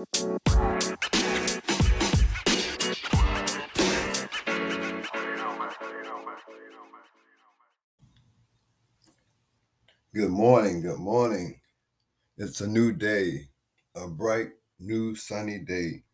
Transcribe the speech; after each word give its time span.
Good 0.00 0.30
morning. 10.30 10.80
Good 10.80 10.98
morning. 10.98 11.60
It's 12.38 12.62
a 12.62 12.66
new 12.66 12.92
day, 12.92 13.48
a 13.94 14.08
bright, 14.08 14.48
new, 14.78 15.14
sunny 15.14 15.58
day. 15.58 16.04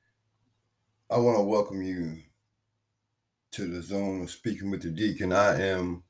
I 1.08 1.18
want 1.18 1.38
to 1.38 1.44
welcome 1.44 1.80
you 1.80 2.22
to 3.52 3.68
the 3.68 3.82
zone 3.82 4.22
of 4.22 4.30
speaking 4.32 4.72
with 4.72 4.82
the 4.82 4.90
deacon. 4.90 5.32
I 5.32 5.60
am 5.60 6.02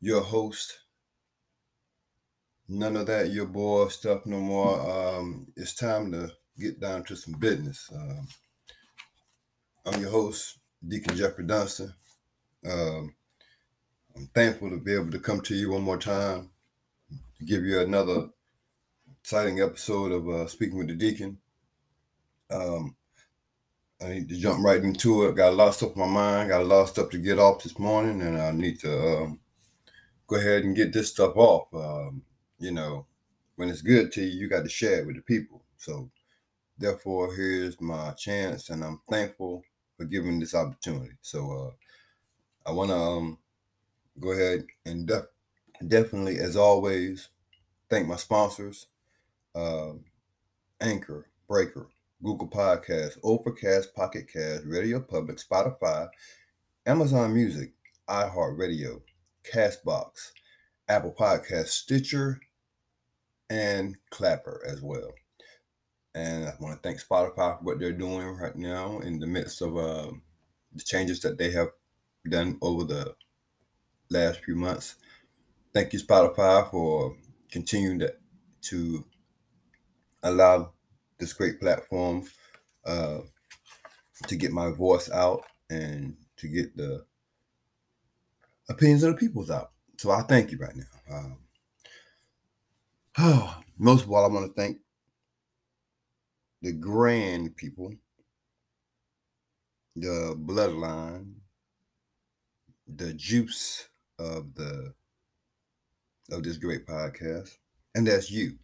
your 0.00 0.22
host. 0.22 0.76
None 2.68 2.96
of 2.96 3.06
that, 3.06 3.30
your 3.30 3.46
boy 3.46 3.86
stuff 3.88 4.26
no 4.26 4.40
more. 4.40 4.80
Um, 4.80 5.52
it's 5.56 5.76
time 5.76 6.10
to 6.10 6.32
get 6.58 6.80
down 6.80 7.04
to 7.04 7.16
some 7.16 7.34
business. 7.34 7.90
Um, 7.94 8.28
I'm 9.86 10.00
your 10.00 10.10
host, 10.10 10.58
Deacon 10.86 11.16
Geoffrey 11.16 11.44
Dunston. 11.44 11.92
Um, 12.64 13.14
I'm 14.16 14.26
thankful 14.34 14.70
to 14.70 14.78
be 14.78 14.94
able 14.94 15.10
to 15.10 15.18
come 15.18 15.40
to 15.42 15.54
you 15.54 15.70
one 15.70 15.82
more 15.82 15.98
time 15.98 16.50
to 17.38 17.44
give 17.44 17.64
you 17.64 17.80
another 17.80 18.28
exciting 19.20 19.60
episode 19.60 20.12
of 20.12 20.28
uh, 20.28 20.46
Speaking 20.46 20.78
with 20.78 20.88
the 20.88 20.94
Deacon. 20.94 21.38
Um, 22.50 22.96
I 24.02 24.08
need 24.08 24.28
to 24.28 24.36
jump 24.36 24.64
right 24.64 24.82
into 24.82 25.26
it. 25.26 25.36
Got 25.36 25.52
a 25.52 25.56
lot 25.56 25.68
of 25.68 25.74
stuff 25.74 25.96
on 25.96 26.00
my 26.00 26.06
mind. 26.06 26.50
Got 26.50 26.62
a 26.62 26.64
lot 26.64 26.82
of 26.82 26.88
stuff 26.88 27.10
to 27.10 27.18
get 27.18 27.38
off 27.38 27.62
this 27.62 27.78
morning, 27.78 28.20
and 28.22 28.40
I 28.40 28.50
need 28.50 28.80
to 28.80 29.00
um, 29.00 29.40
go 30.26 30.36
ahead 30.36 30.64
and 30.64 30.76
get 30.76 30.92
this 30.92 31.10
stuff 31.10 31.36
off. 31.36 31.72
Um, 31.72 32.22
you 32.58 32.72
know, 32.72 33.06
when 33.56 33.68
it's 33.68 33.82
good 33.82 34.12
to 34.12 34.22
you, 34.22 34.40
you 34.40 34.48
got 34.48 34.64
to 34.64 34.68
share 34.68 35.00
it 35.00 35.06
with 35.06 35.16
the 35.16 35.22
people. 35.22 35.62
So, 35.76 36.10
therefore, 36.82 37.34
here's 37.34 37.80
my 37.80 38.10
chance, 38.12 38.70
and 38.70 38.82
I'm 38.84 39.00
thankful 39.10 39.62
for 39.96 40.04
giving 40.04 40.40
this 40.40 40.54
opportunity. 40.54 41.14
So, 41.22 41.50
uh, 42.66 42.70
I 42.70 42.72
want 42.72 42.90
to 42.90 42.96
um, 42.96 43.38
go 44.20 44.32
ahead 44.32 44.66
and 44.86 45.06
def- 45.06 45.26
definitely, 45.86 46.38
as 46.38 46.56
always, 46.56 47.28
thank 47.90 48.06
my 48.06 48.16
sponsors 48.16 48.86
uh, 49.54 49.92
Anchor, 50.80 51.28
Breaker, 51.48 51.88
Google 52.22 52.48
Podcasts, 52.48 53.18
Overcast, 53.22 53.94
Pocket 53.94 54.26
Cast, 54.32 54.64
Radio 54.64 55.00
Public, 55.00 55.38
Spotify, 55.38 56.08
Amazon 56.86 57.34
Music, 57.34 57.72
iHeartRadio, 58.08 59.02
Castbox, 59.52 60.32
Apple 60.88 61.14
Podcast, 61.18 61.68
Stitcher, 61.68 62.40
and 63.50 63.96
Clapper 64.10 64.62
as 64.66 64.80
well. 64.80 65.10
And 66.14 66.46
I 66.46 66.54
want 66.60 66.80
to 66.80 66.86
thank 66.86 67.00
Spotify 67.00 67.58
for 67.58 67.60
what 67.62 67.78
they're 67.78 67.92
doing 67.92 68.28
right 68.28 68.54
now 68.54 68.98
in 68.98 69.18
the 69.18 69.26
midst 69.26 69.62
of 69.62 69.76
uh, 69.76 70.10
the 70.74 70.82
changes 70.82 71.20
that 71.20 71.38
they 71.38 71.50
have 71.52 71.68
done 72.28 72.58
over 72.60 72.84
the 72.84 73.14
last 74.10 74.40
few 74.44 74.54
months. 74.54 74.96
Thank 75.72 75.92
you, 75.92 75.98
Spotify, 75.98 76.70
for 76.70 77.16
continuing 77.50 77.98
to, 78.00 78.14
to 78.62 79.04
allow 80.22 80.72
this 81.18 81.32
great 81.32 81.60
platform 81.60 82.24
uh, 82.84 83.18
to 84.26 84.36
get 84.36 84.52
my 84.52 84.70
voice 84.70 85.10
out 85.10 85.44
and 85.70 86.16
to 86.36 86.48
get 86.48 86.76
the 86.76 87.04
opinions 88.68 89.02
of 89.02 89.12
the 89.12 89.18
peoples 89.18 89.50
out. 89.50 89.70
So 89.98 90.10
I 90.10 90.22
thank 90.22 90.50
you 90.50 90.58
right 90.58 90.76
now. 90.76 91.16
Um, 91.16 91.38
oh, 93.18 93.60
most 93.78 94.04
of 94.04 94.12
all, 94.12 94.24
I 94.24 94.28
want 94.28 94.54
to 94.54 94.60
thank 94.60 94.78
the 96.62 96.72
grand 96.72 97.56
people, 97.56 97.92
the 99.96 100.34
bloodline, 100.38 101.34
the 102.86 103.12
juice 103.14 103.88
of 104.18 104.54
the 104.54 104.94
of 106.30 106.42
this 106.44 106.56
great 106.56 106.86
podcast, 106.86 107.58
and 107.94 108.06
that's 108.06 108.30
you. 108.30 108.56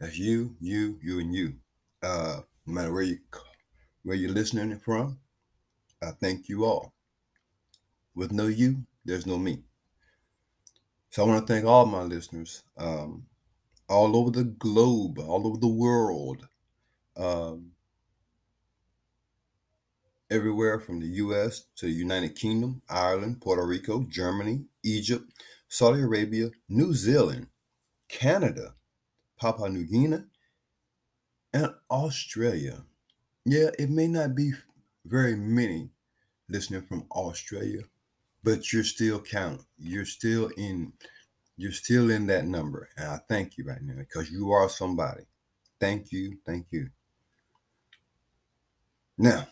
That's 0.00 0.18
you, 0.18 0.56
you, 0.60 0.98
you, 1.02 1.20
and 1.20 1.34
you. 1.34 1.54
Uh, 2.02 2.40
no 2.66 2.74
matter 2.74 2.92
where 2.92 3.02
you 3.02 3.18
where 4.02 4.16
you're 4.16 4.30
listening 4.32 4.78
from, 4.78 5.18
I 6.02 6.12
thank 6.12 6.48
you 6.48 6.64
all. 6.64 6.94
With 8.14 8.32
no 8.32 8.46
you, 8.46 8.86
there's 9.04 9.26
no 9.26 9.38
me. 9.38 9.62
So 11.10 11.24
I 11.24 11.28
want 11.28 11.46
to 11.46 11.52
thank 11.52 11.66
all 11.66 11.86
my 11.86 12.02
listeners, 12.02 12.62
um, 12.78 13.26
all 13.88 14.16
over 14.16 14.30
the 14.30 14.44
globe, 14.44 15.18
all 15.18 15.46
over 15.46 15.58
the 15.58 15.68
world, 15.68 16.48
um, 17.16 17.72
everywhere 20.30 20.80
from 20.80 21.00
the 21.00 21.06
U.S. 21.06 21.64
to 21.76 21.86
the 21.86 21.92
United 21.92 22.34
Kingdom, 22.36 22.82
Ireland, 22.88 23.40
Puerto 23.40 23.66
Rico, 23.66 24.04
Germany, 24.08 24.64
Egypt, 24.84 25.24
Saudi 25.68 26.02
Arabia, 26.02 26.50
New 26.68 26.94
Zealand, 26.94 27.48
Canada, 28.08 28.74
Papua 29.40 29.68
New 29.68 29.84
Guinea, 29.86 30.24
and 31.52 31.70
Australia. 31.90 32.84
Yeah, 33.44 33.70
it 33.78 33.90
may 33.90 34.08
not 34.08 34.34
be 34.34 34.52
very 35.04 35.36
many 35.36 35.90
listening 36.48 36.82
from 36.82 37.06
Australia, 37.12 37.82
but 38.42 38.72
you're 38.72 38.84
still 38.84 39.20
counting. 39.20 39.66
You're 39.78 40.04
still 40.04 40.50
in 40.56 40.92
you're 41.56 41.72
still 41.72 42.10
in 42.10 42.26
that 42.26 42.46
number. 42.46 42.88
And 42.96 43.08
I 43.08 43.18
thank 43.28 43.56
you 43.58 43.64
right 43.64 43.82
now 43.82 43.94
because 43.98 44.30
you 44.30 44.52
are 44.52 44.68
somebody. 44.68 45.22
Thank 45.80 46.12
you. 46.12 46.38
Thank 46.46 46.66
you. 46.70 46.88
Now, 49.18 49.46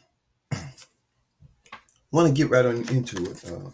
want 2.11 2.29
to 2.29 2.35
get 2.35 2.51
right 2.51 2.67
on 2.67 2.87
into 2.91 3.31
it. 3.31 3.45
Uh, 3.51 3.71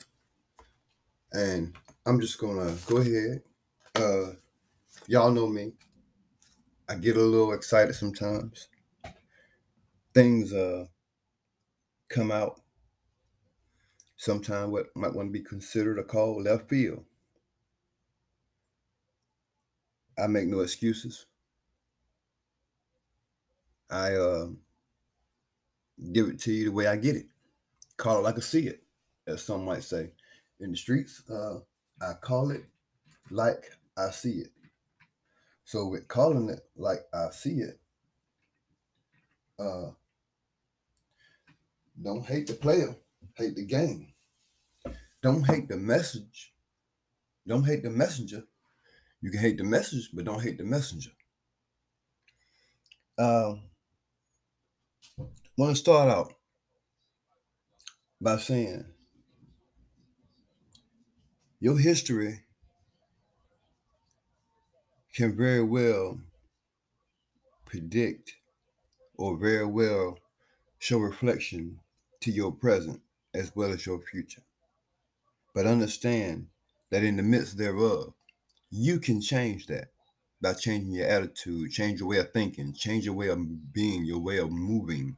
and 1.32 1.74
I'm 2.06 2.20
just 2.20 2.38
to 2.56 2.76
go 2.86 2.98
ahead. 2.98 3.42
Uh, 3.96 4.34
y'all 5.08 5.32
know 5.32 5.48
me. 5.48 5.72
I 6.88 6.94
get 6.94 7.16
a 7.16 7.20
little 7.20 7.52
excited 7.52 7.94
sometimes. 7.94 8.68
Things 10.14 10.52
uh, 10.52 10.86
come 12.08 12.30
out 12.30 12.60
sometimes 14.16 14.70
what 14.70 14.86
might 14.94 15.14
want 15.14 15.28
to 15.28 15.32
be 15.32 15.40
considered 15.44 15.98
a 15.98 16.04
call 16.04 16.42
left 16.42 16.68
field. 16.68 17.04
I 20.18 20.28
make 20.28 20.46
no 20.46 20.60
excuses. 20.60 21.26
I 23.90 24.14
uh, 24.14 24.46
give 26.12 26.28
it 26.28 26.40
to 26.40 26.52
you 26.52 26.66
the 26.66 26.72
way 26.72 26.86
I 26.86 26.96
get 26.96 27.16
it. 27.16 27.26
Call 27.96 28.18
it 28.18 28.22
like 28.22 28.36
I 28.36 28.40
see 28.40 28.66
it, 28.66 28.82
as 29.26 29.42
some 29.42 29.64
might 29.64 29.84
say. 29.84 30.10
In 30.60 30.70
the 30.70 30.76
streets, 30.76 31.22
uh, 31.30 31.58
I 32.00 32.14
call 32.14 32.50
it 32.50 32.64
like 33.30 33.64
I 33.96 34.10
see 34.10 34.40
it. 34.40 34.50
So 35.64 35.86
with 35.86 36.08
calling 36.08 36.48
it 36.50 36.60
like 36.76 37.00
I 37.12 37.30
see 37.30 37.60
it, 37.60 37.78
uh, 39.58 39.90
don't 42.02 42.24
hate 42.24 42.46
the 42.46 42.54
player, 42.54 42.96
hate 43.36 43.54
the 43.56 43.64
game. 43.64 44.12
Don't 45.22 45.46
hate 45.46 45.68
the 45.68 45.76
message. 45.76 46.54
Don't 47.46 47.64
hate 47.64 47.82
the 47.82 47.90
messenger. 47.90 48.42
You 49.20 49.30
can 49.30 49.40
hate 49.40 49.58
the 49.58 49.64
message, 49.64 50.08
but 50.12 50.24
don't 50.24 50.42
hate 50.42 50.56
the 50.56 50.64
messenger. 50.64 51.10
Um, 53.18 53.62
want 55.56 55.72
to 55.72 55.76
start 55.76 56.08
out 56.08 56.32
by 58.20 58.36
saying 58.36 58.84
your 61.58 61.78
history 61.78 62.40
can 65.14 65.36
very 65.36 65.62
well 65.62 66.18
predict 67.66 68.32
or 69.16 69.36
very 69.36 69.66
well 69.66 70.18
show 70.78 70.98
reflection 70.98 71.78
to 72.20 72.30
your 72.30 72.52
present 72.52 73.00
as 73.34 73.54
well 73.54 73.70
as 73.70 73.84
your 73.86 74.00
future. 74.00 74.42
But 75.54 75.66
understand 75.66 76.46
that 76.90 77.04
in 77.04 77.16
the 77.16 77.22
midst 77.22 77.58
thereof, 77.58 78.14
you 78.70 78.98
can 78.98 79.20
change 79.20 79.66
that 79.66 79.88
by 80.40 80.54
changing 80.54 80.92
your 80.92 81.06
attitude, 81.06 81.70
change 81.70 82.00
your 82.00 82.08
way 82.08 82.18
of 82.18 82.32
thinking, 82.32 82.72
change 82.72 83.04
your 83.04 83.14
way 83.14 83.28
of 83.28 83.72
being, 83.72 84.04
your 84.04 84.20
way 84.20 84.38
of 84.38 84.50
moving. 84.50 85.16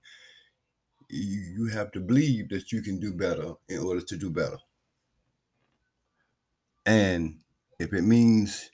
You, 1.13 1.67
you 1.67 1.67
have 1.69 1.93
to 1.93 2.01
believe 2.01 2.49
that 2.49 2.73
you 2.73 2.83
can 2.83 2.99
do 2.99 3.13
better 3.13 3.53
in 3.69 3.79
order 3.79 4.01
to 4.01 4.17
do 4.17 4.31
better. 4.31 4.59
And 6.85 7.39
if 7.79 7.93
it 7.93 8.03
means 8.03 8.71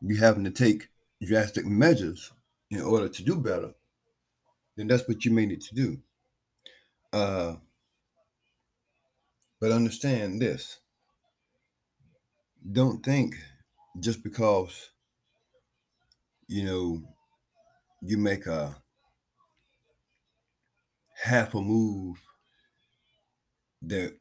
you 0.00 0.16
having 0.16 0.44
to 0.44 0.50
take 0.50 0.88
drastic 1.22 1.66
measures 1.66 2.32
in 2.70 2.80
order 2.80 3.08
to 3.08 3.22
do 3.22 3.36
better, 3.36 3.72
then 4.76 4.86
that's 4.86 5.06
what 5.06 5.24
you 5.24 5.32
may 5.32 5.46
need 5.46 5.60
to 5.62 5.74
do. 5.74 5.98
Uh, 7.12 7.56
but 9.60 9.72
understand 9.72 10.40
this 10.40 10.78
don't 12.70 13.04
think 13.04 13.36
just 14.00 14.22
because 14.22 14.90
you 16.46 16.64
know 16.64 17.02
you 18.00 18.16
make 18.16 18.46
a 18.46 18.76
half 21.22 21.54
a 21.54 21.60
move 21.60 22.22
that 23.82 24.16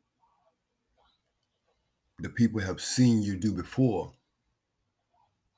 the 2.20 2.30
people 2.30 2.62
have 2.62 2.80
seen 2.82 3.22
you 3.22 3.38
do 3.38 3.54
before 3.54 4.14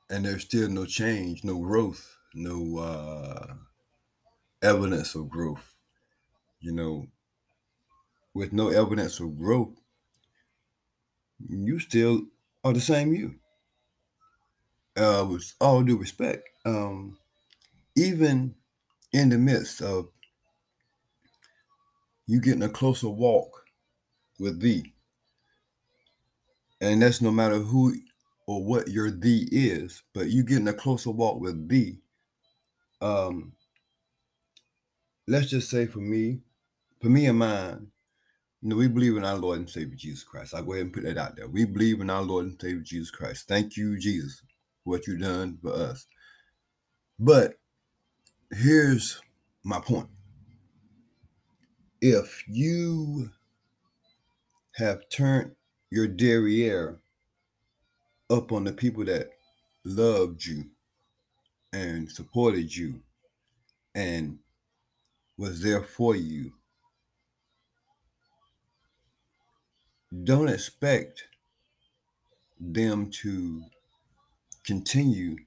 and 0.09 0.25
there's 0.25 0.43
still 0.43 0.69
no 0.69 0.85
change 0.85 1.43
no 1.43 1.59
growth 1.59 2.17
no 2.33 2.77
uh 2.77 3.53
evidence 4.61 5.15
of 5.15 5.29
growth. 5.29 5.75
You 6.61 6.73
know 6.73 7.07
with 8.35 8.51
no 8.53 8.69
evidence 8.69 9.19
of 9.19 9.37
growth 9.37 9.75
you 11.49 11.79
still 11.79 12.21
are 12.63 12.73
the 12.73 12.79
same 12.79 13.13
you. 13.13 13.39
Uh 14.95 15.25
with 15.29 15.53
all 15.59 15.81
due 15.83 15.97
respect 15.97 16.47
um 16.65 17.17
even 17.95 18.55
in 19.13 19.29
the 19.29 19.37
midst 19.37 19.81
of 19.81 20.09
you 22.27 22.41
getting 22.41 22.63
a 22.63 22.69
closer 22.69 23.09
walk 23.09 23.65
with 24.39 24.61
thee 24.61 24.93
and 26.83 27.01
that's 27.01 27.21
no 27.21 27.31
matter 27.31 27.59
who 27.59 27.95
or 28.45 28.61
what 28.61 28.89
your 28.89 29.09
thee 29.09 29.47
is, 29.51 30.03
but 30.13 30.29
you 30.29 30.43
getting 30.43 30.67
a 30.67 30.73
closer 30.73 31.11
walk 31.11 31.39
with 31.39 31.69
thee. 31.69 31.99
Um, 33.01 33.53
let's 35.27 35.49
just 35.49 35.69
say 35.69 35.85
for 35.85 35.99
me, 35.99 36.39
for 37.01 37.07
me 37.07 37.25
and 37.27 37.39
mine, 37.39 37.87
you 38.61 38.69
know, 38.69 38.75
we 38.75 38.89
believe 38.89 39.15
in 39.15 39.23
our 39.23 39.37
Lord 39.37 39.59
and 39.59 39.69
Savior 39.69 39.95
Jesus 39.95 40.23
Christ. 40.23 40.53
I'll 40.53 40.63
go 40.63 40.73
ahead 40.73 40.85
and 40.85 40.93
put 40.93 41.03
that 41.03 41.17
out 41.17 41.37
there. 41.37 41.47
We 41.47 41.65
believe 41.65 42.01
in 42.01 42.09
our 42.09 42.21
Lord 42.21 42.45
and 42.45 42.61
Savior 42.61 42.83
Jesus 42.83 43.11
Christ. 43.11 43.47
Thank 43.47 43.77
you, 43.77 43.97
Jesus, 43.97 44.41
for 44.83 44.91
what 44.91 45.07
you've 45.07 45.21
done 45.21 45.57
for 45.61 45.73
us. 45.73 46.05
But 47.17 47.55
here's 48.51 49.21
my 49.63 49.79
point. 49.79 50.07
If 52.05 52.43
you 52.49 53.31
have 54.75 55.07
turned 55.07 55.55
your 55.89 56.05
derriere 56.05 56.99
up 58.29 58.51
on 58.51 58.65
the 58.65 58.73
people 58.73 59.05
that 59.05 59.29
loved 59.85 60.43
you 60.45 60.65
and 61.71 62.11
supported 62.11 62.75
you 62.75 62.99
and 63.95 64.39
was 65.37 65.61
there 65.61 65.81
for 65.81 66.13
you. 66.13 66.51
Don't 70.25 70.49
expect 70.49 71.23
them 72.59 73.11
to 73.21 73.63
continue 74.65 75.37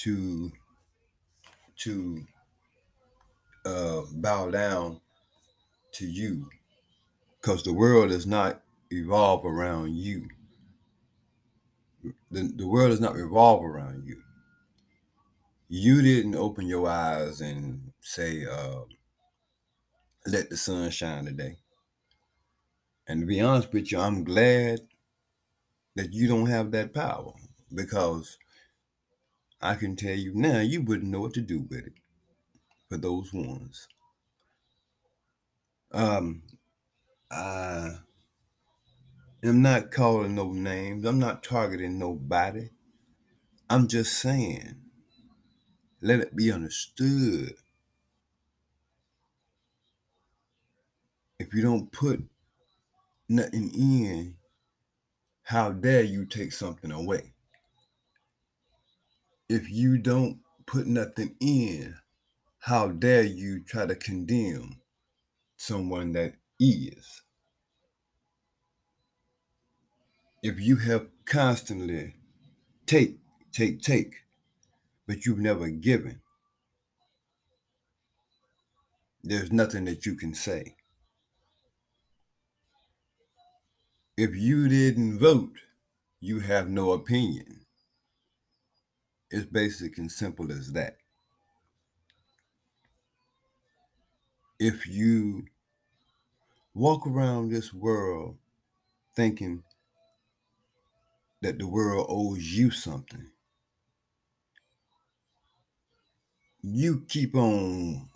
to 0.00 0.52
to 1.76 2.26
uh, 3.64 4.02
bow 4.12 4.50
down 4.50 5.00
to 5.92 6.06
you 6.06 6.48
because 7.40 7.62
the 7.62 7.72
world 7.72 8.10
does 8.10 8.26
not 8.26 8.62
evolve 8.90 9.44
around 9.44 9.94
you 9.96 10.28
the, 12.30 12.52
the 12.56 12.66
world 12.66 12.90
does 12.90 13.00
not 13.00 13.14
revolve 13.14 13.64
around 13.64 14.04
you. 14.06 14.20
You 15.68 16.02
didn't 16.02 16.36
open 16.36 16.66
your 16.66 16.88
eyes 16.88 17.40
and 17.40 17.92
say, 18.00 18.44
uh, 18.44 18.80
let 20.26 20.50
the 20.50 20.56
sun 20.56 20.90
shine 20.90 21.24
today. 21.24 21.56
And 23.06 23.20
to 23.20 23.26
be 23.26 23.40
honest 23.40 23.72
with 23.72 23.90
you, 23.90 23.98
I'm 23.98 24.24
glad 24.24 24.80
that 25.94 26.12
you 26.12 26.28
don't 26.28 26.46
have 26.46 26.70
that 26.72 26.94
power 26.94 27.32
because 27.72 28.38
I 29.60 29.74
can 29.74 29.96
tell 29.96 30.14
you 30.14 30.32
now 30.34 30.60
you 30.60 30.82
wouldn't 30.82 31.10
know 31.10 31.20
what 31.20 31.34
to 31.34 31.40
do 31.40 31.66
with 31.68 31.86
it 31.86 31.92
for 32.90 32.96
those 32.96 33.32
ones. 33.32 33.88
Um, 35.92 36.42
I 37.30 37.90
I'm 39.44 39.60
not 39.60 39.90
calling 39.90 40.34
no 40.34 40.52
names. 40.52 41.04
I'm 41.04 41.18
not 41.18 41.42
targeting 41.42 41.98
nobody. 41.98 42.70
I'm 43.68 43.88
just 43.88 44.14
saying, 44.14 44.76
let 46.00 46.20
it 46.20 46.34
be 46.34 46.50
understood. 46.50 47.54
If 51.38 51.52
you 51.52 51.60
don't 51.60 51.92
put 51.92 52.24
nothing 53.28 53.70
in, 53.74 54.36
how 55.42 55.72
dare 55.72 56.04
you 56.04 56.24
take 56.24 56.52
something 56.52 56.90
away? 56.90 57.34
If 59.48 59.70
you 59.70 59.98
don't 59.98 60.40
put 60.64 60.86
nothing 60.86 61.36
in, 61.40 61.96
how 62.64 62.88
dare 62.88 63.22
you 63.24 63.62
try 63.62 63.86
to 63.86 63.94
condemn 63.94 64.80
someone 65.56 66.12
that 66.12 66.34
is? 66.58 67.22
if 70.44 70.60
you 70.60 70.76
have 70.76 71.06
constantly 71.24 72.14
take, 72.84 73.16
take, 73.50 73.80
take, 73.80 74.26
but 75.06 75.24
you've 75.24 75.38
never 75.38 75.70
given, 75.70 76.20
there's 79.22 79.50
nothing 79.50 79.86
that 79.86 80.04
you 80.04 80.14
can 80.14 80.34
say. 80.34 80.76
If 84.18 84.36
you 84.36 84.68
didn't 84.68 85.18
vote, 85.18 85.56
you 86.20 86.40
have 86.40 86.68
no 86.68 86.92
opinion. 86.92 87.64
It's 89.30 89.46
basic 89.46 89.96
and 89.96 90.12
simple 90.12 90.52
as 90.52 90.72
that. 90.72 90.98
If 94.58 94.86
you 94.86 95.46
walk 96.74 97.06
around 97.06 97.50
this 97.50 97.72
world 97.72 98.36
thinking 99.14 99.62
that 101.40 101.58
the 101.58 101.66
world 101.66 102.06
owes 102.08 102.42
you 102.42 102.70
something. 102.70 103.30
You 106.62 107.04
keep 107.08 107.34
on 107.34 108.08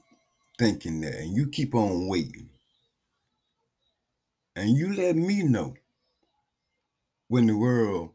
thinking 0.59 1.03
that 1.03 1.15
and 1.15 1.37
you 1.37 1.49
keep 1.49 1.75
on 1.75 2.09
waiting. 2.09 2.49
And 4.57 4.71
you 4.71 4.95
let 4.95 5.15
me 5.15 5.43
know 5.43 5.75
when 7.29 7.47
the 7.47 7.57
world 7.57 8.11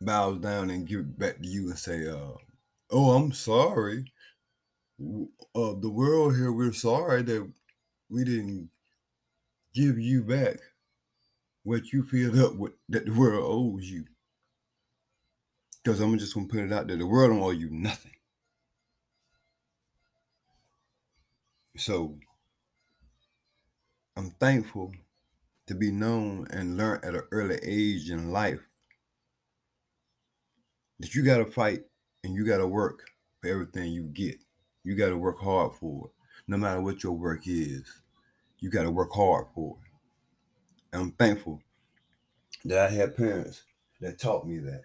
bows 0.00 0.38
down 0.40 0.70
and 0.70 0.86
give 0.86 1.00
it 1.00 1.18
back 1.18 1.38
to 1.38 1.46
you 1.46 1.70
and 1.70 1.78
say, 1.78 2.06
uh, 2.08 2.32
oh, 2.90 3.12
I'm 3.12 3.32
sorry. 3.32 4.12
Uh, 5.00 5.74
the 5.80 5.90
world 5.90 6.36
here, 6.36 6.52
we're 6.52 6.72
sorry 6.72 7.22
that 7.22 7.50
we 8.10 8.24
didn't 8.24 8.68
give 9.72 9.98
you 9.98 10.22
back 10.22 10.58
what 11.62 11.92
you 11.92 12.02
filled 12.02 12.38
up 12.38 12.54
with 12.56 12.72
that 12.88 13.06
the 13.06 13.12
world 13.12 13.44
owes 13.46 13.84
you. 13.84 14.04
Because 15.82 16.00
I'm 16.00 16.18
just 16.18 16.34
gonna 16.34 16.48
put 16.48 16.60
it 16.60 16.72
out 16.72 16.86
there. 16.86 16.96
The 16.96 17.06
world 17.06 17.30
don't 17.30 17.42
owe 17.42 17.50
you 17.50 17.70
nothing. 17.70 18.12
So 21.76 22.18
I'm 24.16 24.32
thankful 24.32 24.92
to 25.66 25.74
be 25.74 25.90
known 25.90 26.46
and 26.50 26.76
learn 26.76 27.00
at 27.02 27.14
an 27.14 27.22
early 27.30 27.58
age 27.62 28.10
in 28.10 28.32
life 28.32 28.60
that 30.98 31.14
you 31.14 31.24
gotta 31.24 31.46
fight 31.46 31.84
and 32.22 32.34
you 32.34 32.44
gotta 32.44 32.66
work 32.66 33.08
for 33.40 33.48
everything 33.48 33.92
you 33.92 34.02
get. 34.02 34.36
You 34.84 34.94
gotta 34.94 35.16
work 35.16 35.38
hard 35.40 35.74
for 35.74 36.06
it. 36.06 36.12
No 36.48 36.56
matter 36.56 36.80
what 36.80 37.02
your 37.02 37.12
work 37.12 37.46
is, 37.46 37.84
you 38.58 38.70
gotta 38.70 38.90
work 38.90 39.12
hard 39.12 39.46
for 39.54 39.76
it. 39.82 40.96
I'm 40.96 41.12
thankful 41.12 41.62
that 42.64 42.78
I 42.78 42.90
had 42.92 43.16
parents 43.16 43.62
that 44.00 44.18
taught 44.18 44.46
me 44.46 44.58
that. 44.58 44.82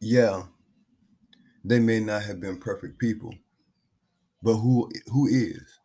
Yeah, 0.00 0.44
they 1.64 1.80
may 1.80 2.00
not 2.00 2.22
have 2.22 2.40
been 2.40 2.58
perfect 2.58 2.98
people, 2.98 3.34
but 4.42 4.56
who 4.56 4.90
who 5.06 5.26
is? 5.26 5.78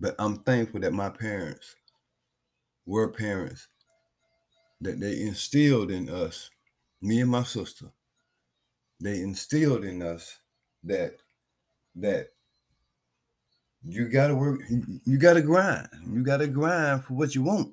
But 0.00 0.14
I'm 0.18 0.38
thankful 0.40 0.80
that 0.80 0.92
my 0.92 1.08
parents 1.08 1.76
were 2.84 3.08
parents 3.08 3.68
that 4.80 5.00
they 5.00 5.22
instilled 5.22 5.90
in 5.90 6.08
us, 6.08 6.50
me 7.00 7.20
and 7.20 7.30
my 7.30 7.42
sister, 7.42 7.86
they 9.00 9.20
instilled 9.20 9.84
in 9.84 10.02
us 10.02 10.38
that 10.84 11.16
that 11.96 12.28
you 13.88 14.08
gotta 14.08 14.34
work, 14.34 14.60
you 15.04 15.18
gotta 15.18 15.42
grind. 15.42 15.88
You 16.10 16.22
gotta 16.22 16.46
grind 16.46 17.04
for 17.04 17.14
what 17.14 17.34
you 17.34 17.42
want. 17.42 17.72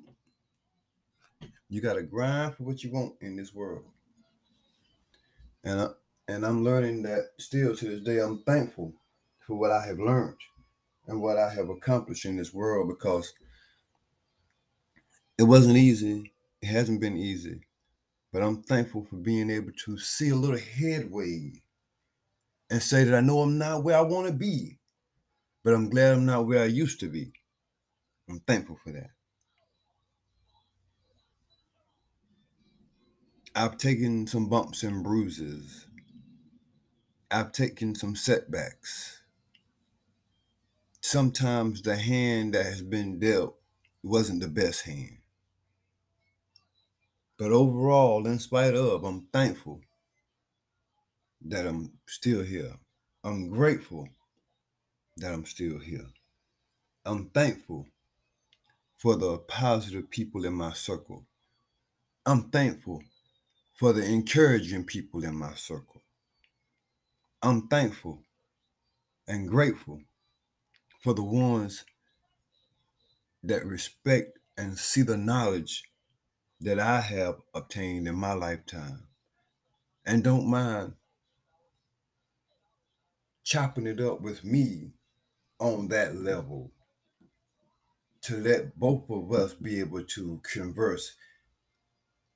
You 1.68 1.80
gotta 1.80 2.02
grind 2.02 2.54
for 2.54 2.62
what 2.62 2.84
you 2.84 2.92
want 2.92 3.14
in 3.20 3.36
this 3.36 3.52
world. 3.52 3.84
And 5.64 5.80
I, 5.80 5.88
and 6.28 6.46
I'm 6.46 6.62
learning 6.62 7.02
that 7.02 7.30
still 7.38 7.74
to 7.76 7.84
this 7.84 8.00
day. 8.02 8.18
I'm 8.18 8.42
thankful 8.42 8.92
for 9.40 9.56
what 9.56 9.70
I 9.70 9.84
have 9.86 9.98
learned 9.98 10.38
and 11.06 11.20
what 11.20 11.36
I 11.36 11.52
have 11.52 11.68
accomplished 11.68 12.24
in 12.24 12.36
this 12.36 12.54
world 12.54 12.88
because 12.88 13.32
it 15.36 15.42
wasn't 15.42 15.76
easy. 15.76 16.32
It 16.62 16.66
hasn't 16.66 17.00
been 17.00 17.16
easy, 17.16 17.60
but 18.34 18.42
I'm 18.42 18.64
thankful 18.64 19.04
for 19.04 19.14
being 19.14 19.48
able 19.48 19.70
to 19.84 19.96
see 19.96 20.30
a 20.30 20.34
little 20.34 20.58
headway 20.58 21.52
and 22.68 22.82
say 22.82 23.04
that 23.04 23.14
I 23.14 23.20
know 23.20 23.38
I'm 23.38 23.58
not 23.58 23.84
where 23.84 23.96
I 23.96 24.00
want 24.00 24.26
to 24.26 24.32
be, 24.32 24.80
but 25.62 25.72
I'm 25.72 25.88
glad 25.88 26.14
I'm 26.14 26.26
not 26.26 26.44
where 26.44 26.64
I 26.64 26.66
used 26.66 26.98
to 27.00 27.08
be. 27.08 27.32
I'm 28.28 28.40
thankful 28.40 28.74
for 28.74 28.90
that. 28.90 29.10
I've 33.54 33.78
taken 33.78 34.26
some 34.26 34.48
bumps 34.48 34.82
and 34.82 35.04
bruises. 35.04 35.86
I've 37.30 37.52
taken 37.52 37.94
some 37.94 38.16
setbacks. 38.16 39.22
Sometimes 41.00 41.82
the 41.82 41.94
hand 41.94 42.54
that 42.54 42.66
has 42.66 42.82
been 42.82 43.20
dealt 43.20 43.54
wasn't 44.02 44.40
the 44.40 44.48
best 44.48 44.86
hand. 44.86 45.18
But 47.38 47.52
overall, 47.52 48.26
in 48.26 48.38
spite 48.38 48.74
of, 48.74 49.04
I'm 49.04 49.26
thankful 49.32 49.80
that 51.46 51.66
I'm 51.66 51.92
still 52.06 52.42
here. 52.42 52.74
I'm 53.24 53.48
grateful 53.50 54.08
that 55.16 55.32
I'm 55.32 55.44
still 55.44 55.78
here. 55.78 56.06
I'm 57.04 57.30
thankful 57.30 57.86
for 58.96 59.16
the 59.16 59.38
positive 59.38 60.10
people 60.10 60.44
in 60.44 60.54
my 60.54 60.72
circle. 60.72 61.26
I'm 62.26 62.50
thankful 62.50 63.02
for 63.74 63.92
the 63.92 64.04
encouraging 64.04 64.84
people 64.84 65.24
in 65.24 65.36
my 65.36 65.54
circle. 65.54 66.02
I'm 67.42 67.68
thankful 67.68 68.20
and 69.28 69.48
grateful 69.48 70.00
for 71.02 71.14
the 71.14 71.22
ones 71.22 71.84
that 73.42 73.66
respect 73.66 74.38
and 74.56 74.78
see 74.78 75.02
the 75.02 75.16
knowledge 75.16 75.84
that 76.64 76.80
I 76.80 77.00
have 77.00 77.36
obtained 77.54 78.08
in 78.08 78.14
my 78.14 78.32
lifetime 78.32 79.06
and 80.06 80.24
don't 80.24 80.48
mind 80.48 80.94
chopping 83.44 83.86
it 83.86 84.00
up 84.00 84.22
with 84.22 84.44
me 84.44 84.92
on 85.58 85.88
that 85.88 86.16
level 86.16 86.72
to 88.22 88.38
let 88.38 88.78
both 88.78 89.10
of 89.10 89.30
us 89.32 89.52
be 89.52 89.78
able 89.80 90.02
to 90.04 90.40
converse 90.42 91.14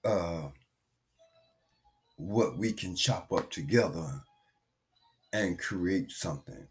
uh, 0.04 0.49
what 2.16 2.58
we 2.58 2.73
can 2.73 2.94
chop 2.94 3.32
up 3.32 3.50
together 3.50 4.20
and 5.32 5.58
create 5.58 6.11
something 6.11 6.68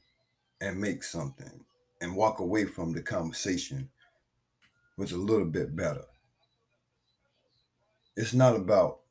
and 0.61 0.79
make 0.79 1.03
something 1.03 1.65
and 2.01 2.15
walk 2.15 2.39
away 2.39 2.65
from 2.65 2.93
the 2.93 3.01
conversation 3.01 3.89
with 4.95 5.11
a 5.11 5.17
little 5.17 5.45
bit 5.45 5.75
better. 5.75 6.05
It's 8.17 8.33
not 8.33 8.57
about 8.57 9.01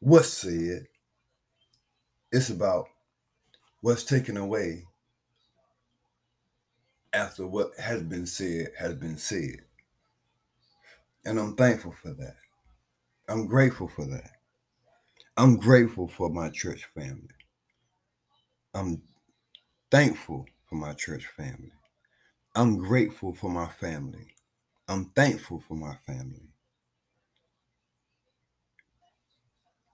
what's 0.00 0.30
said, 0.30 0.86
it's 2.32 2.50
about 2.50 2.86
what's 3.82 4.04
taken 4.04 4.36
away 4.36 4.84
after 7.12 7.46
what 7.46 7.72
has 7.80 8.02
been 8.02 8.26
said 8.26 8.68
has 8.78 8.94
been 8.94 9.18
said. 9.18 9.56
And 11.26 11.38
I'm 11.40 11.56
thankful 11.56 11.94
for 12.02 12.12
that. 12.14 12.36
I'm 13.28 13.46
grateful 13.46 13.88
for 13.88 14.06
that. 14.06 14.30
I'm 15.36 15.56
grateful 15.58 16.08
for 16.08 16.30
my 16.30 16.50
church 16.50 16.86
family. 16.94 17.28
I'm 18.74 19.02
thankful 19.90 20.46
for 20.68 20.76
my 20.76 20.94
church 20.94 21.26
family. 21.36 21.72
I'm 22.56 22.78
grateful 22.78 23.34
for 23.34 23.50
my 23.50 23.68
family. 23.68 24.34
I'm 24.88 25.06
thankful 25.16 25.62
for 25.68 25.76
my 25.76 25.96
family. 26.06 26.49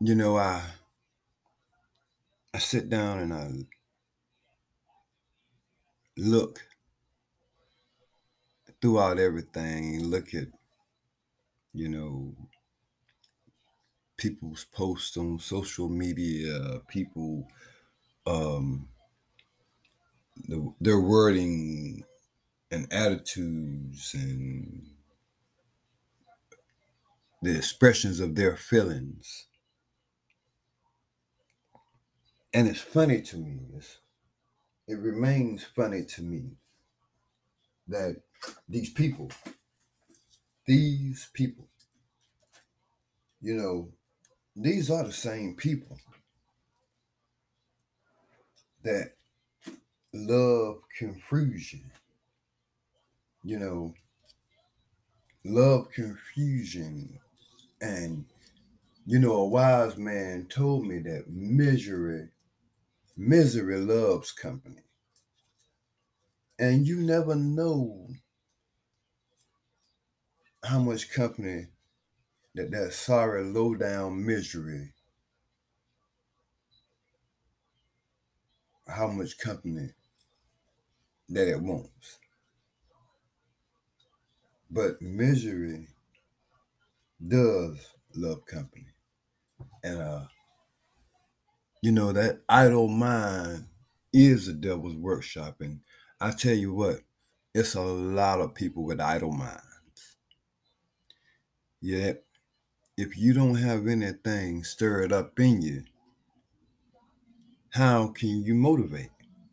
You 0.01 0.15
know, 0.15 0.37
I 0.37 0.63
I 2.55 2.59
sit 2.59 2.89
down 2.89 3.19
and 3.19 3.33
I 3.33 3.51
look 6.17 6.61
throughout 8.81 9.19
everything, 9.19 10.05
look 10.05 10.35
at, 10.35 10.49
you 11.73 11.89
know, 11.89 12.35
people's 14.17 14.65
posts 14.65 15.17
on 15.17 15.39
social 15.39 15.89
media, 15.89 16.81
people, 16.89 17.49
um, 18.27 18.89
the, 20.49 20.73
their 20.81 21.01
wording 21.01 22.05
and 22.71 22.93
attitudes 22.93 24.15
and 24.15 24.91
the 27.43 27.57
expressions 27.57 28.21
of 28.21 28.35
their 28.35 28.57
feelings. 28.57 29.47
And 32.57 32.69
it's 32.69 32.81
funny 32.81 33.21
to 33.21 33.37
me, 33.37 33.59
it's, 33.77 33.99
it 34.89 34.99
remains 34.99 35.63
funny 35.63 36.07
to 36.07 36.23
me 36.23 36.53
that 37.87 38.17
these 38.67 38.89
people, 38.89 39.31
these 40.67 41.29
people, 41.35 41.67
you 43.43 43.57
know, 43.57 43.91
these 44.57 44.91
are 44.91 45.05
the 45.05 45.13
same 45.13 45.55
people 45.55 45.99
that 48.85 49.13
love 50.15 50.79
confusion, 50.99 51.85
you 53.45 53.59
know, 53.59 53.93
love 55.45 55.91
confusion. 55.91 57.19
And, 57.83 58.25
you 59.05 59.19
know, 59.19 59.33
a 59.35 59.47
wise 59.47 59.99
man 59.99 60.47
told 60.49 60.87
me 60.87 61.01
that 61.01 61.29
misery, 61.29 62.29
misery 63.17 63.79
loves 63.79 64.33
company. 64.33 64.83
And 66.59 66.87
you 66.87 66.97
never 66.97 67.35
know 67.35 68.09
how 70.65 70.79
much 70.81 71.13
company 71.13 71.67
that 72.55 72.71
that 72.71 72.93
sorry 72.93 73.45
low 73.45 73.75
down 73.75 74.25
misery 74.25 74.93
how 78.89 79.09
much 79.09 79.39
company 79.39 79.91
that 81.29 81.49
it 81.49 81.61
wants 81.61 82.19
but 84.71 85.01
misery 85.03 85.87
does 87.29 87.77
love 88.15 88.45
company 88.47 88.87
and 89.85 89.99
uh 90.01 90.25
you 91.83 91.93
know 91.93 92.13
that 92.13 92.41
idle 92.49 92.89
mind 92.89 93.67
is 94.13 94.47
the 94.47 94.53
devil's 94.53 94.97
workshop 94.97 95.57
and 95.61 95.81
i 96.21 96.31
tell 96.31 96.55
you 96.55 96.73
what 96.73 97.01
it's 97.55 97.75
a 97.75 97.83
lot 97.83 98.41
of 98.41 98.55
people 98.55 98.85
with 98.85 99.01
idle 99.01 99.33
minds 99.33 100.17
yet 101.81 102.23
if 102.97 103.19
you 103.19 103.35
don't 103.35 103.57
have 103.57 103.87
anything 103.87 104.65
stirred 104.65 105.13
up 105.13 105.39
in 105.39 105.61
you, 105.61 105.85
how 107.71 108.09
can 108.09 108.43
you 108.43 108.55
motivate? 108.55 109.11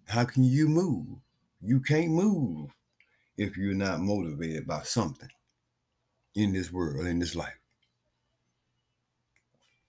How 0.08 0.24
can 0.24 0.44
you 0.44 0.70
move? 0.70 1.08
You 1.62 1.82
can't 1.82 2.12
move 2.12 2.70
if 3.38 3.58
you're 3.58 3.74
not 3.74 4.00
motivated 4.00 4.66
by 4.66 4.84
something 4.84 5.30
in 6.36 6.54
this 6.54 6.72
world, 6.72 7.06
in 7.06 7.20
this 7.20 7.36
life. 7.36 7.60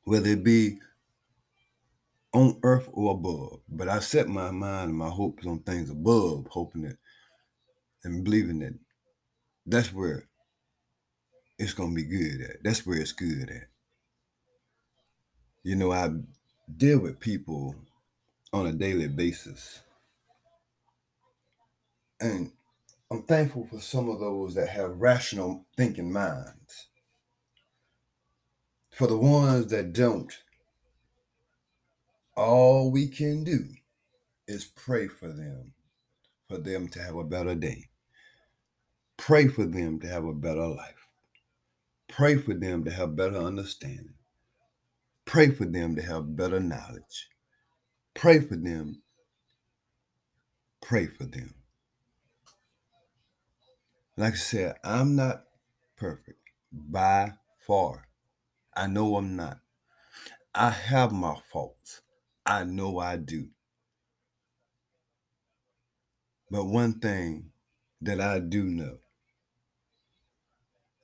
Whether 0.03 0.31
it 0.31 0.43
be 0.43 0.81
on 2.35 2.61
earth 2.65 2.91
or 2.93 3.13
above. 3.15 3.61
But 3.69 3.89
I 3.89 4.01
set 4.01 4.29
my 4.29 4.53
mind 4.53 4.91
and 4.91 4.99
my 4.99 5.11
hopes 5.11 5.47
on 5.47 5.61
things 5.61 5.91
above, 5.91 6.49
hoping 6.51 6.83
that 6.85 6.99
and 8.05 8.25
believing 8.25 8.61
that 8.61 8.75
that's 9.67 9.93
where 9.93 10.27
it's 11.59 11.75
gonna 11.75 11.95
be 11.95 12.05
good 12.05 12.43
at. 12.43 12.65
That's 12.65 12.87
where 12.87 12.99
it's 12.99 13.13
good 13.13 13.51
at. 13.51 13.69
You 15.65 15.77
know, 15.77 15.93
I 15.93 16.11
deal 16.77 17.01
with 17.01 17.21
people 17.21 17.77
on 18.53 18.67
a 18.67 18.73
daily 18.73 19.09
basis. 19.09 19.81
And 22.21 22.53
I'm 23.11 23.25
thankful 23.25 23.67
for 23.71 23.81
some 23.81 24.11
of 24.11 24.21
those 24.21 24.55
that 24.55 24.69
have 24.71 25.01
rational 25.01 25.67
thinking 25.77 26.13
minds. 26.13 26.89
For 28.93 29.07
the 29.09 29.19
ones 29.19 29.69
that 29.69 29.93
don't, 29.93 30.33
all 32.37 32.91
we 32.93 33.09
can 33.09 33.45
do 33.45 33.65
is 34.49 34.65
pray 34.65 35.09
for 35.09 35.29
them, 35.29 35.75
for 36.49 36.59
them 36.59 36.89
to 36.89 37.01
have 37.03 37.17
a 37.17 37.25
better 37.25 37.55
day. 37.55 37.89
Pray 39.19 39.49
for 39.49 39.65
them 39.67 40.01
to 40.01 40.09
have 40.09 40.25
a 40.25 40.35
better 40.35 40.67
life. 40.69 41.09
Pray 42.09 42.37
for 42.37 42.55
them 42.55 42.85
to 42.85 42.93
have 42.93 43.17
better 43.17 43.37
understanding. 43.39 44.15
Pray 45.27 45.51
for 45.51 45.67
them 45.67 45.97
to 45.97 46.03
have 46.03 46.37
better 46.37 46.61
knowledge. 46.61 47.29
Pray 48.15 48.41
for 48.41 48.57
them. 48.57 49.03
Pray 50.83 51.07
for 51.07 51.25
them. 51.25 51.55
Like 54.17 54.35
I 54.35 54.37
said, 54.37 54.77
I'm 54.85 55.17
not 55.17 55.45
perfect 55.97 56.39
by 56.73 57.33
far. 57.67 58.09
I 58.77 58.87
know 58.89 59.17
I'm 59.17 59.37
not. 59.37 59.59
I 60.55 60.71
have 60.71 61.13
my 61.13 61.37
faults. 61.53 62.03
I 62.47 62.65
know 62.65 62.99
I 62.99 63.17
do. 63.17 63.49
But 66.51 66.67
one 66.67 67.01
thing 67.01 67.51
that 68.03 68.21
I 68.21 68.39
do 68.41 68.65
know, 68.65 68.99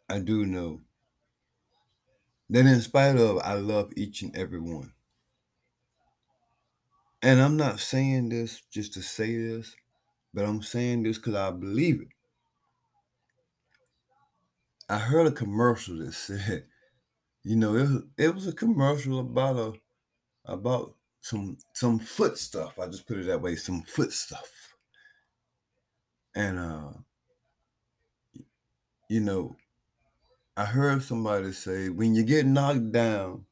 I 0.09 0.21
do 0.21 0.47
know 0.47 0.83
that 2.51 2.67
in 2.67 2.81
spite 2.81 3.17
of, 3.17 3.39
I 3.39 3.55
love 3.55 3.93
each 3.97 4.23
and 4.23 4.37
every 4.37 4.61
one. 4.61 4.93
And 7.23 7.41
I'm 7.41 7.57
not 7.57 7.81
saying 7.81 8.31
this 8.31 8.63
just 8.73 8.95
to 8.95 9.03
say 9.03 9.37
this, 9.37 9.75
but 10.35 10.45
I'm 10.47 10.63
saying 10.63 11.05
this 11.05 11.19
because 11.19 11.35
I 11.35 11.51
believe 11.51 12.03
it. 12.03 12.09
I 14.89 14.99
heard 14.99 15.27
a 15.27 15.33
commercial 15.33 15.99
that 15.99 16.13
said, 16.15 16.67
you 17.45 17.57
know, 17.57 17.77
it 17.77 18.25
it 18.27 18.35
was 18.35 18.47
a 18.49 18.53
commercial 18.53 19.21
about 19.21 19.57
a 19.57 19.73
about 20.45 20.97
some 21.21 21.59
some 21.75 21.99
foot 21.99 22.39
stuff. 22.39 22.79
I 22.79 22.87
just 22.87 23.07
put 23.07 23.19
it 23.19 23.27
that 23.27 23.43
way, 23.43 23.57
some 23.57 23.83
foot 23.83 24.13
stuff. 24.13 24.75
And 26.35 26.59
uh 26.59 26.93
you 29.09 29.21
know, 29.21 29.57
I 30.57 30.65
heard 30.67 31.03
somebody 31.03 31.53
say 31.53 31.89
when 31.89 32.15
you 32.15 32.23
get 32.23 32.47
knocked 32.47 32.93
down, 32.93 33.47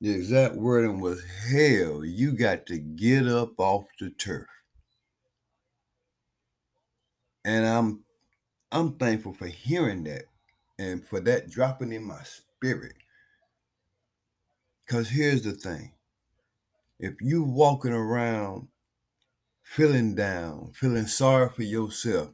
the 0.00 0.10
exact 0.12 0.56
wording 0.56 1.00
was 1.00 1.24
hell, 1.50 2.04
you 2.04 2.32
got 2.32 2.66
to 2.66 2.78
get 2.78 3.26
up 3.26 3.58
off 3.58 3.84
the 3.98 4.10
turf. 4.10 4.46
And 7.44 7.66
I'm 7.66 8.04
I'm 8.72 8.94
thankful 8.96 9.32
for 9.34 9.46
hearing 9.46 10.04
that 10.04 10.24
and 10.78 11.06
for 11.06 11.20
that 11.20 11.50
dropping 11.50 11.92
in 11.92 12.04
my 12.04 12.22
spirit. 12.24 12.96
Cause 14.88 15.08
here's 15.08 15.42
the 15.42 15.52
thing. 15.52 15.92
If 17.04 17.20
you 17.20 17.42
walking 17.42 17.92
around 17.92 18.68
feeling 19.62 20.14
down, 20.14 20.72
feeling 20.72 21.06
sorry 21.06 21.50
for 21.50 21.62
yourself, 21.62 22.30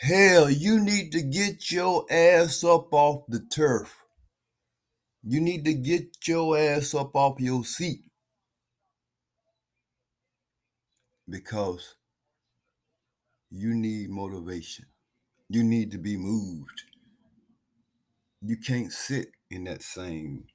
hell, 0.00 0.48
you 0.48 0.80
need 0.80 1.12
to 1.12 1.20
get 1.20 1.70
your 1.70 2.06
ass 2.10 2.64
up 2.64 2.94
off 2.94 3.26
the 3.28 3.40
turf. 3.40 3.94
You 5.22 5.42
need 5.42 5.66
to 5.66 5.74
get 5.74 6.26
your 6.26 6.56
ass 6.56 6.94
up 6.94 7.14
off 7.14 7.40
your 7.40 7.62
seat. 7.62 8.04
Because 11.28 11.94
you 13.50 13.74
need 13.74 14.08
motivation. 14.08 14.86
You 15.50 15.62
need 15.62 15.90
to 15.90 15.98
be 15.98 16.16
moved. 16.16 16.84
You 18.40 18.56
can't 18.56 18.90
sit 18.90 19.32
in 19.50 19.64
that 19.64 19.82
same. 19.82 20.46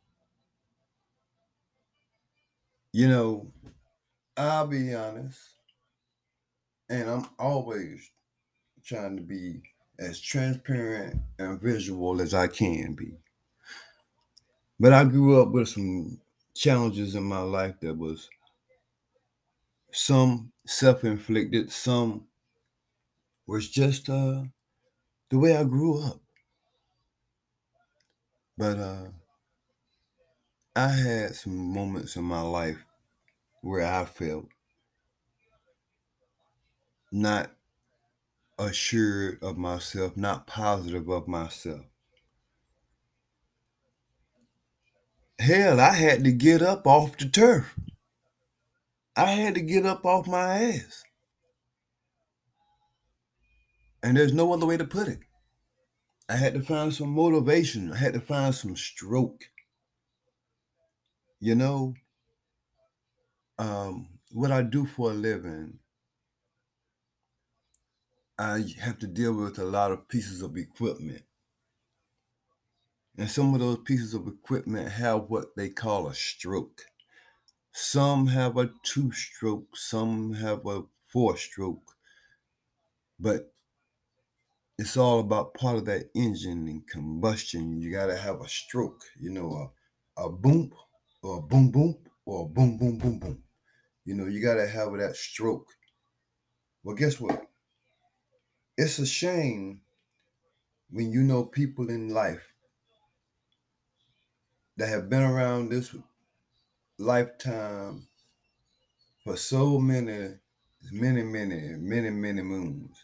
You 2.94 3.10
know, 3.10 3.52
I'll 4.38 4.68
be 4.68 4.94
honest, 4.96 5.58
and 6.90 7.10
I'm 7.10 7.30
always 7.40 8.12
trying 8.84 9.18
to 9.18 9.24
be 9.24 9.64
as 10.00 10.22
transparent 10.22 11.22
and 11.40 11.62
visual 11.62 12.22
as 12.22 12.34
I 12.34 12.48
can 12.48 12.96
be. 12.96 13.18
But 14.80 14.94
I 14.94 15.04
grew 15.06 15.42
up 15.42 15.52
with 15.52 15.70
some 15.70 16.22
challenges 16.54 17.16
in 17.16 17.24
my 17.24 17.40
life 17.40 17.80
that 17.80 17.96
was 17.98 18.30
some 19.94 20.52
self-inflicted, 20.66 21.72
some 21.72 22.28
was 23.46 23.70
just 23.70 24.10
uh 24.10 24.44
the 25.30 25.40
way 25.40 25.56
I 25.58 25.64
grew 25.66 26.02
up. 26.04 26.22
But 28.58 28.80
uh 28.80 29.12
I 30.75 30.88
had 30.88 31.36
some 31.36 31.56
moments 31.56 32.15
in 32.15 32.24
my 32.24 32.42
life 32.42 32.84
where 33.62 33.86
I 33.86 34.06
felt 34.06 34.48
not 37.12 37.51
assured 38.57 39.38
of 39.44 39.55
myself, 39.55 40.18
not 40.18 40.48
positive 40.48 41.07
of 41.09 41.27
myself. 41.27 41.86
Hell, 45.38 45.79
I 45.79 45.94
had 45.94 46.24
to 46.24 46.31
get 46.31 46.64
up 46.64 46.88
off 46.88 47.18
the 47.18 47.25
turf. 47.29 47.75
I 49.16 49.31
had 49.31 49.53
to 49.55 49.62
get 49.62 49.86
up 49.86 50.05
off 50.05 50.25
my 50.25 50.57
ass. 50.57 51.03
And 54.01 54.18
there's 54.18 54.33
no 54.33 54.51
other 54.53 54.66
way 54.66 54.77
to 54.77 54.86
put 54.86 55.07
it. 55.07 55.20
I 56.27 56.38
had 56.38 56.55
to 56.55 56.62
find 56.62 56.92
some 56.92 57.09
motivation. 57.09 57.94
I 57.94 57.98
had 57.98 58.14
to 58.14 58.22
find 58.22 58.55
some 58.55 58.75
stroke. 58.75 59.50
You 61.44 61.56
know, 61.56 61.94
um, 63.60 64.08
what 64.32 64.53
I 64.53 64.62
do 64.62 64.86
for 64.86 65.12
a 65.12 65.14
living, 65.14 65.79
I 68.40 68.64
have 68.79 68.98
to 69.00 69.08
deal 69.08 69.34
with 69.34 69.60
a 69.60 69.66
lot 69.66 69.92
of 69.92 70.08
pieces 70.08 70.42
of 70.42 70.56
equipment. 70.56 71.24
And 73.18 73.29
some 73.29 73.53
of 73.53 73.60
those 73.60 73.79
pieces 73.79 74.14
of 74.14 74.25
equipment 74.25 74.88
have 74.94 75.29
what 75.29 75.58
they 75.58 75.68
call 75.68 76.08
a 76.08 76.16
stroke. 76.16 76.84
Some 77.74 78.27
have 78.27 78.56
a 78.56 78.72
two 78.84 79.12
stroke, 79.12 79.75
some 79.75 80.36
have 80.36 80.66
a 80.66 80.84
four 81.10 81.36
stroke. 81.36 81.98
But 83.20 83.53
it's 84.77 84.96
all 84.96 85.20
about 85.20 85.56
part 85.56 85.75
of 85.75 85.84
that 85.88 86.10
engine 86.16 86.70
and 86.70 86.88
combustion. 86.88 87.82
You 87.82 87.92
got 87.92 88.06
to 88.06 88.18
have 88.18 88.40
a 88.40 88.48
stroke, 88.48 89.03
you 89.20 89.29
know, 89.29 89.74
a, 90.18 90.25
a 90.25 90.29
boom 90.29 90.70
or 91.24 91.42
boom 91.42 91.72
boom 91.72 91.98
or 92.25 92.50
boom 92.50 92.77
boom 92.77 93.00
boom 93.00 93.20
boom. 93.20 93.44
You 94.05 94.16
know, 94.16 94.25
you 94.27 94.42
got 94.42 94.55
to 94.55 94.68
have 94.68 94.98
that 94.98 95.16
stroke. 95.16 95.70
Well, 96.83 96.96
guess 96.96 97.20
what? 97.20 97.48
It's 98.77 99.00
a 99.00 99.05
shame 99.05 99.81
when 100.92 101.12
you 101.12 101.24
know 101.24 101.46
people 101.46 101.90
in 101.90 102.09
life 102.09 102.53
that 104.77 104.90
have 104.90 105.09
been 105.09 105.24
around 105.24 105.70
this 105.70 105.96
lifetime 107.00 108.07
for 109.24 109.38
so 109.38 109.79
many, 109.79 110.36
many, 110.92 111.24
many, 111.24 111.75
many, 111.77 112.09
many 112.09 112.42
moons 112.42 112.98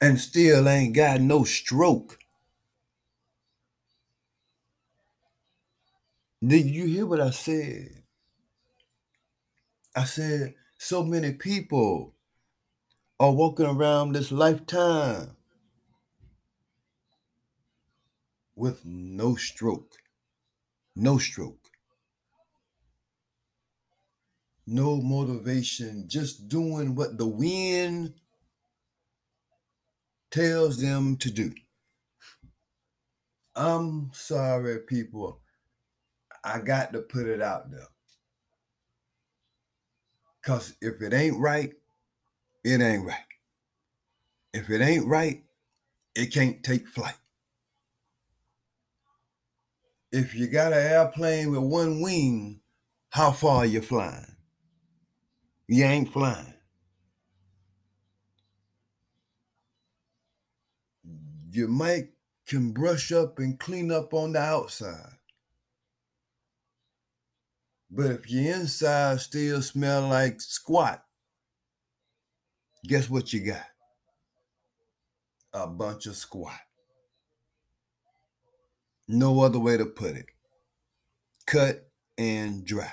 and 0.00 0.20
still 0.20 0.68
ain't 0.68 0.94
got 0.94 1.20
no 1.20 1.44
stroke. 1.44 2.18
Did 6.46 6.66
you 6.66 6.86
hear 6.86 7.06
what 7.06 7.20
I 7.20 7.30
said? 7.30 8.04
I 9.96 10.04
said, 10.04 10.54
so 10.78 11.04
many 11.04 11.32
people 11.32 12.14
are 13.20 13.32
walking 13.32 13.66
around 13.66 14.12
this 14.12 14.32
lifetime 14.32 15.36
with 18.56 18.84
no 18.84 19.36
stroke. 19.36 19.94
No 20.96 21.18
stroke. 21.18 21.68
No 24.66 25.00
motivation, 25.00 26.06
just 26.08 26.48
doing 26.48 26.94
what 26.94 27.18
the 27.18 27.26
wind 27.26 28.14
tells 30.30 30.80
them 30.80 31.16
to 31.18 31.30
do. 31.30 31.52
I'm 33.56 34.10
sorry, 34.14 34.80
people. 34.80 35.40
I 36.44 36.60
got 36.60 36.92
to 36.92 37.00
put 37.00 37.26
it 37.26 37.42
out 37.42 37.70
there. 37.70 37.88
Because 40.40 40.76
if 40.80 41.02
it 41.02 41.12
ain't 41.12 41.38
right, 41.38 41.72
it 42.64 42.80
ain't 42.80 43.04
right. 43.04 43.16
If 44.52 44.70
it 44.70 44.80
ain't 44.80 45.06
right, 45.06 45.44
it 46.14 46.32
can't 46.32 46.62
take 46.62 46.88
flight. 46.88 47.14
If 50.10 50.34
you 50.34 50.48
got 50.48 50.72
an 50.72 50.78
airplane 50.78 51.50
with 51.50 51.60
one 51.60 52.00
wing, 52.00 52.60
how 53.10 53.32
far 53.32 53.66
you 53.66 53.82
flying? 53.82 54.36
You 55.66 55.84
ain't 55.84 56.12
flying. 56.12 56.54
You 61.50 61.68
might 61.68 62.08
can 62.46 62.72
brush 62.72 63.12
up 63.12 63.38
and 63.38 63.60
clean 63.60 63.92
up 63.92 64.14
on 64.14 64.32
the 64.32 64.40
outside. 64.40 65.17
But 67.90 68.06
if 68.06 68.30
your 68.30 68.54
inside 68.54 69.20
still 69.20 69.62
smell 69.62 70.08
like 70.08 70.40
squat, 70.40 71.02
guess 72.86 73.08
what 73.08 73.32
you 73.32 73.46
got? 73.46 73.66
A 75.54 75.66
bunch 75.66 76.06
of 76.06 76.16
squat. 76.16 76.60
No 79.06 79.40
other 79.40 79.58
way 79.58 79.78
to 79.78 79.86
put 79.86 80.16
it. 80.16 80.26
Cut 81.46 81.88
and 82.18 82.64
dry. 82.64 82.92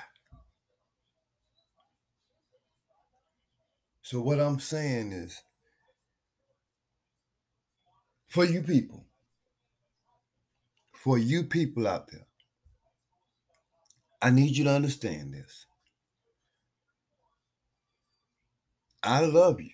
So, 4.00 4.20
what 4.22 4.40
I'm 4.40 4.60
saying 4.60 5.12
is 5.12 5.42
for 8.28 8.44
you 8.44 8.62
people, 8.62 9.04
for 10.94 11.18
you 11.18 11.42
people 11.44 11.86
out 11.86 12.08
there, 12.10 12.26
I 14.22 14.30
need 14.30 14.56
you 14.56 14.64
to 14.64 14.70
understand 14.70 15.34
this. 15.34 15.66
I 19.02 19.20
love 19.20 19.60
you. 19.60 19.70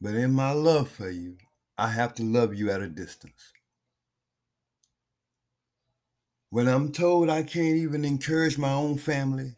But 0.00 0.14
in 0.14 0.32
my 0.32 0.50
love 0.52 0.88
for 0.88 1.08
you, 1.08 1.36
I 1.78 1.88
have 1.88 2.14
to 2.14 2.24
love 2.24 2.54
you 2.54 2.70
at 2.70 2.82
a 2.82 2.88
distance. 2.88 3.52
When 6.50 6.68
I'm 6.68 6.92
told 6.92 7.30
I 7.30 7.44
can't 7.44 7.76
even 7.76 8.04
encourage 8.04 8.58
my 8.58 8.72
own 8.72 8.98
family, 8.98 9.54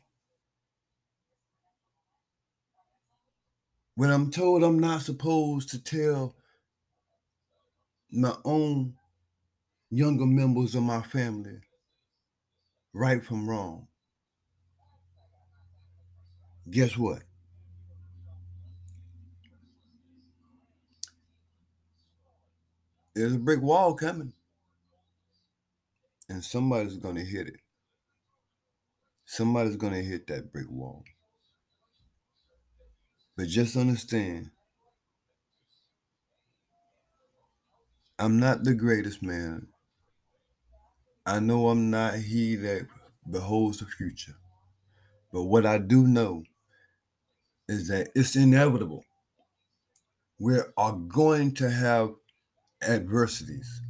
when 3.97 4.11
I'm 4.11 4.31
told 4.31 4.63
I'm 4.63 4.79
not 4.79 5.03
supposed 5.03 5.71
to 5.71 5.83
tell 5.83 6.37
my 8.13 8.35
own 8.45 8.95
younger 9.91 10.27
members 10.27 10.75
of 10.75 10.83
my 10.83 11.01
family 11.03 11.61
right 12.95 13.25
from 13.25 13.49
wrong, 13.49 13.89
guess 16.71 16.97
what? 16.97 17.23
There's 23.15 23.35
a 23.35 23.39
brick 23.39 23.61
wall 23.61 23.95
coming, 23.95 24.33
and 26.29 26.43
somebody's 26.43 26.97
going 26.97 27.17
to 27.17 27.25
hit 27.25 27.49
it. 27.49 27.61
Somebody's 29.25 29.77
going 29.77 29.93
to 29.93 30.03
hit 30.03 30.27
that 30.29 30.53
brick 30.53 30.71
wall. 30.71 31.05
But 33.37 33.49
just 33.49 33.77
understand, 33.77 34.51
I'm 38.19 38.39
not 38.39 38.63
the 38.63 38.75
greatest 38.75 39.23
man. 39.23 39.69
I 41.27 41.41
know 41.41 41.69
I'm 41.69 41.91
not 41.91 42.17
he 42.17 42.57
that 42.57 42.87
beholds 43.31 43.79
the 43.79 43.87
future. 43.87 44.37
But 45.33 45.45
what 45.45 45.67
I 45.67 45.79
do 45.79 46.07
know 46.07 46.45
is 47.69 47.89
that 47.89 48.11
it's 48.15 48.37
inevitable. 48.37 49.05
We 50.39 50.59
are 50.77 50.93
going 50.93 51.55
to 51.55 51.71
have 51.71 52.15
adversities. 52.83 53.83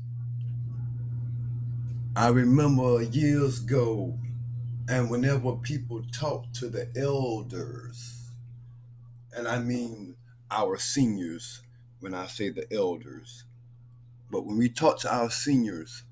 I 2.17 2.29
remember 2.29 3.03
years 3.03 3.63
ago, 3.63 4.19
and 4.89 5.11
whenever 5.11 5.57
people 5.57 6.05
talk 6.13 6.53
to 6.55 6.69
the 6.69 6.93
elders, 6.97 8.31
and 9.37 9.49
I 9.49 9.59
mean 9.59 10.17
our 10.51 10.77
seniors 10.79 11.63
when 12.01 12.15
I 12.15 12.27
say 12.27 12.51
the 12.51 12.73
elders. 12.73 13.45
But 14.31 14.47
when 14.47 14.59
we 14.59 14.69
talk 14.69 15.01
to 15.01 15.15
our 15.15 15.31
seniors, 15.31 16.05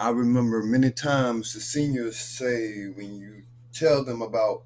I 0.00 0.08
remember 0.08 0.62
many 0.62 0.90
times 0.90 1.52
the 1.52 1.60
seniors 1.60 2.16
say 2.16 2.86
when 2.86 3.18
you 3.18 3.42
tell 3.70 4.02
them 4.02 4.22
about 4.22 4.62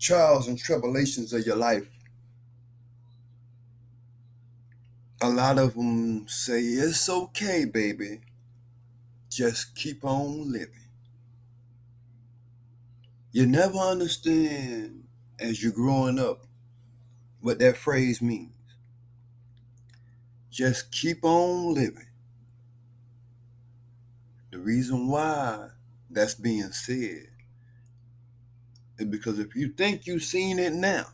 trials 0.00 0.48
and 0.48 0.58
tribulations 0.58 1.32
of 1.32 1.46
your 1.46 1.54
life, 1.54 1.88
a 5.22 5.30
lot 5.30 5.56
of 5.56 5.74
them 5.74 6.26
say, 6.26 6.62
It's 6.62 7.08
okay, 7.08 7.64
baby. 7.64 8.22
Just 9.30 9.76
keep 9.76 10.04
on 10.04 10.50
living. 10.50 10.88
You 13.30 13.46
never 13.46 13.78
understand 13.78 15.04
as 15.38 15.62
you're 15.62 15.70
growing 15.70 16.18
up 16.18 16.44
what 17.40 17.60
that 17.60 17.76
phrase 17.76 18.20
means. 18.20 18.50
Just 20.50 20.90
keep 20.90 21.24
on 21.24 21.72
living. 21.74 22.07
The 24.50 24.58
reason 24.58 25.08
why 25.08 25.68
that's 26.10 26.34
being 26.34 26.72
said 26.72 27.28
is 28.98 29.06
because 29.06 29.38
if 29.38 29.54
you 29.54 29.68
think 29.68 30.06
you've 30.06 30.22
seen 30.22 30.58
it 30.58 30.72
now, 30.72 31.06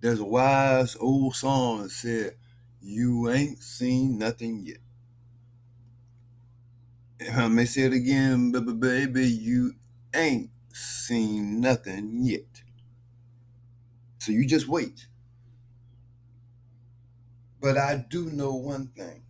there's 0.00 0.20
a 0.20 0.24
wise 0.24 0.96
old 0.96 1.36
song 1.36 1.84
that 1.84 1.90
said, 1.90 2.36
You 2.80 3.30
ain't 3.30 3.62
seen 3.62 4.18
nothing 4.18 4.62
yet. 4.64 4.78
If 7.18 7.36
I 7.36 7.48
may 7.48 7.64
say 7.64 7.82
it 7.82 7.92
again, 7.92 8.52
baby, 8.52 9.26
you 9.26 9.74
ain't 10.14 10.50
seen 10.72 11.60
nothing 11.60 12.20
yet. 12.22 12.62
So 14.18 14.32
you 14.32 14.46
just 14.46 14.68
wait. 14.68 15.06
But 17.60 17.78
I 17.78 18.04
do 18.08 18.30
know 18.30 18.54
one 18.54 18.88
thing. 18.88 19.25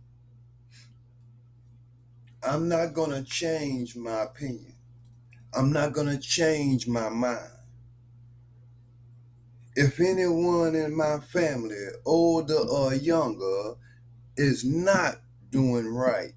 I'm 2.47 2.69
not 2.69 2.93
going 2.93 3.11
to 3.11 3.23
change 3.23 3.95
my 3.95 4.23
opinion. 4.23 4.75
I'm 5.53 5.73
not 5.73 5.91
going 5.91 6.07
to 6.07 6.17
change 6.17 6.87
my 6.87 7.09
mind. 7.09 7.51
If 9.75 9.99
anyone 9.99 10.75
in 10.75 10.95
my 10.95 11.19
family, 11.19 11.87
older 12.05 12.55
or 12.55 12.95
younger, 12.95 13.75
is 14.37 14.63
not 14.63 15.17
doing 15.51 15.87
right, 15.87 16.33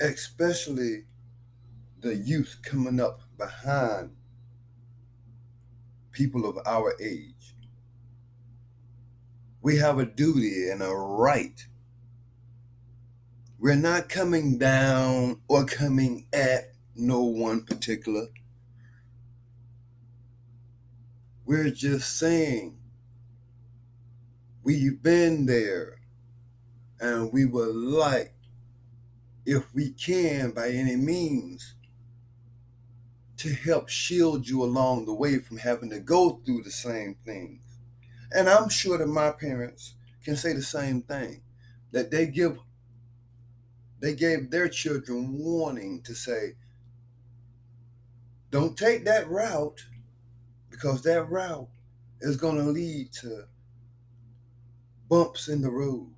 especially 0.00 1.04
the 2.00 2.14
youth 2.14 2.60
coming 2.62 3.00
up 3.00 3.20
behind 3.36 4.10
people 6.12 6.48
of 6.48 6.58
our 6.64 6.94
age. 7.02 7.56
We 9.62 9.78
have 9.78 9.98
a 9.98 10.06
duty 10.06 10.70
and 10.70 10.82
a 10.82 10.94
right. 10.94 11.66
We're 13.60 13.74
not 13.74 14.08
coming 14.08 14.56
down 14.56 15.40
or 15.48 15.64
coming 15.64 16.26
at 16.32 16.74
no 16.94 17.22
one 17.22 17.64
particular. 17.64 18.28
We're 21.44 21.70
just 21.70 22.16
saying 22.18 22.78
we've 24.62 25.02
been 25.02 25.46
there 25.46 25.98
and 27.00 27.32
we 27.32 27.46
would 27.46 27.74
like 27.74 28.34
if 29.44 29.74
we 29.74 29.90
can, 29.90 30.52
by 30.52 30.68
any 30.68 30.94
means, 30.94 31.74
to 33.38 33.52
help 33.52 33.88
shield 33.88 34.48
you 34.48 34.62
along 34.62 35.06
the 35.06 35.14
way 35.14 35.38
from 35.38 35.58
having 35.58 35.90
to 35.90 35.98
go 35.98 36.40
through 36.44 36.62
the 36.62 36.70
same 36.70 37.16
things. 37.24 37.62
And 38.30 38.48
I'm 38.48 38.68
sure 38.68 38.98
that 38.98 39.06
my 39.08 39.32
parents 39.32 39.94
can 40.22 40.36
say 40.36 40.52
the 40.52 40.62
same 40.62 41.02
thing 41.02 41.42
that 41.90 42.12
they 42.12 42.26
give 42.26 42.58
they 44.00 44.14
gave 44.14 44.50
their 44.50 44.68
children 44.68 45.38
warning 45.38 46.02
to 46.02 46.14
say 46.14 46.54
don't 48.50 48.78
take 48.78 49.04
that 49.04 49.28
route 49.28 49.84
because 50.70 51.02
that 51.02 51.28
route 51.28 51.68
is 52.20 52.36
going 52.36 52.56
to 52.56 52.70
lead 52.70 53.12
to 53.12 53.44
bumps 55.08 55.48
in 55.48 55.62
the 55.62 55.70
road. 55.70 56.12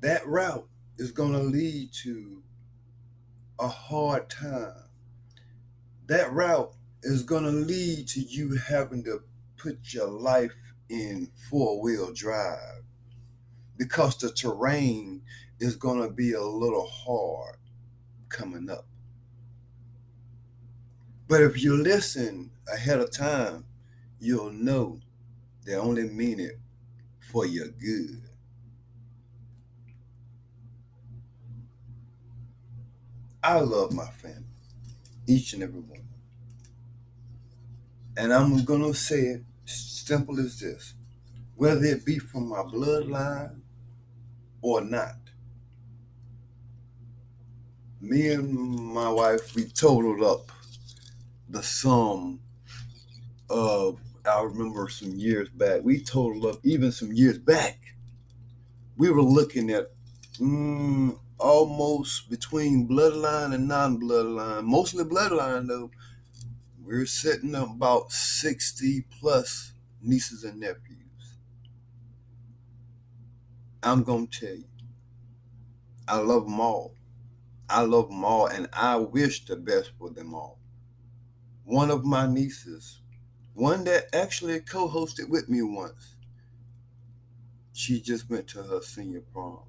That 0.00 0.26
route 0.26 0.68
is 0.98 1.12
going 1.12 1.32
to 1.32 1.40
lead 1.40 1.92
to 2.04 2.42
a 3.58 3.68
hard 3.68 4.30
time. 4.30 4.84
That 6.06 6.32
route 6.32 6.72
is 7.02 7.22
going 7.22 7.44
to 7.44 7.50
lead 7.50 8.08
to 8.08 8.20
you 8.20 8.56
having 8.68 9.02
to 9.04 9.22
put 9.56 9.78
your 9.92 10.08
life 10.08 10.54
in 10.88 11.28
four 11.50 11.80
wheel 11.80 12.12
drive 12.12 12.84
because 13.76 14.16
the 14.18 14.30
terrain 14.30 15.22
is 15.60 15.76
going 15.76 16.02
to 16.02 16.12
be 16.12 16.32
a 16.32 16.42
little 16.42 16.86
hard 16.86 17.56
coming 18.28 18.70
up. 18.70 18.86
But 21.28 21.42
if 21.42 21.62
you 21.62 21.76
listen 21.76 22.50
ahead 22.72 23.00
of 23.00 23.10
time, 23.10 23.64
you'll 24.20 24.52
know 24.52 25.00
they 25.64 25.74
only 25.74 26.04
mean 26.04 26.40
it 26.40 26.58
for 27.32 27.46
your 27.46 27.68
good. 27.68 28.22
I 33.42 33.60
love 33.60 33.92
my 33.92 34.06
family, 34.06 34.44
each 35.26 35.52
and 35.52 35.62
every 35.62 35.80
one. 35.80 36.08
And 38.16 38.32
I'm 38.32 38.64
going 38.64 38.82
to 38.82 38.94
say 38.94 39.20
it 39.20 39.42
simple 39.66 40.38
as 40.40 40.60
this 40.60 40.94
whether 41.56 41.84
it 41.86 42.04
be 42.04 42.18
from 42.18 42.48
my 42.48 42.62
bloodline 42.62 43.60
or 44.60 44.82
not. 44.82 45.25
Me 48.06 48.28
and 48.28 48.54
my 48.94 49.08
wife, 49.10 49.56
we 49.56 49.64
totaled 49.64 50.22
up 50.22 50.52
the 51.48 51.60
sum 51.60 52.38
of, 53.50 53.98
I 54.24 54.42
remember 54.42 54.88
some 54.88 55.16
years 55.16 55.48
back, 55.48 55.80
we 55.82 56.04
totaled 56.04 56.46
up 56.46 56.60
even 56.62 56.92
some 56.92 57.12
years 57.12 57.36
back. 57.36 57.96
We 58.96 59.10
were 59.10 59.22
looking 59.22 59.70
at 59.70 59.86
mm, 60.38 61.18
almost 61.36 62.30
between 62.30 62.86
bloodline 62.86 63.52
and 63.52 63.66
non-bloodline, 63.66 64.62
mostly 64.62 65.02
bloodline 65.02 65.66
though. 65.66 65.90
We're 66.84 67.06
sitting 67.06 67.56
about 67.56 68.12
60 68.12 69.04
plus 69.18 69.72
nieces 70.00 70.44
and 70.44 70.60
nephews. 70.60 71.38
I'm 73.82 74.04
gonna 74.04 74.28
tell 74.28 74.54
you, 74.54 74.68
I 76.06 76.18
love 76.18 76.44
them 76.44 76.60
all. 76.60 76.92
I 77.68 77.82
love 77.82 78.08
them 78.10 78.24
all 78.24 78.46
and 78.46 78.68
I 78.72 78.96
wish 78.96 79.44
the 79.46 79.56
best 79.56 79.92
for 79.98 80.10
them 80.10 80.34
all. 80.34 80.58
One 81.64 81.90
of 81.90 82.04
my 82.04 82.26
nieces, 82.26 83.00
one 83.54 83.84
that 83.84 84.14
actually 84.14 84.60
co 84.60 84.88
hosted 84.88 85.28
with 85.30 85.48
me 85.48 85.62
once, 85.62 86.16
she 87.72 88.00
just 88.00 88.30
went 88.30 88.48
to 88.48 88.62
her 88.64 88.82
senior 88.82 89.22
prom. 89.32 89.60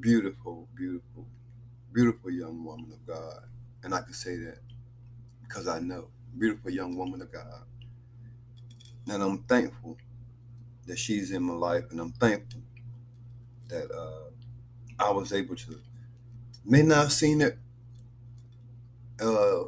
Beautiful, 0.00 0.68
beautiful, 0.76 1.26
beautiful 1.92 2.30
young 2.30 2.64
woman 2.64 2.92
of 2.92 3.06
God. 3.06 3.44
And 3.84 3.94
I 3.94 4.02
can 4.02 4.14
say 4.14 4.36
that 4.38 4.58
because 5.42 5.68
I 5.68 5.80
know. 5.80 6.08
Beautiful 6.38 6.70
young 6.70 6.96
woman 6.96 7.22
of 7.22 7.32
God. 7.32 7.64
And 9.08 9.22
I'm 9.22 9.38
thankful 9.44 9.98
that 10.86 10.98
she's 10.98 11.32
in 11.32 11.44
my 11.44 11.54
life, 11.54 11.84
and 11.90 12.00
I'm 12.00 12.12
thankful 12.12 12.62
that 13.68 13.90
uh, 13.92 14.31
I 15.02 15.10
was 15.10 15.32
able 15.32 15.56
to. 15.56 15.78
May 16.64 16.82
not 16.82 16.98
have 17.04 17.12
seen 17.12 17.40
it 17.40 17.58
uh, 19.20 19.64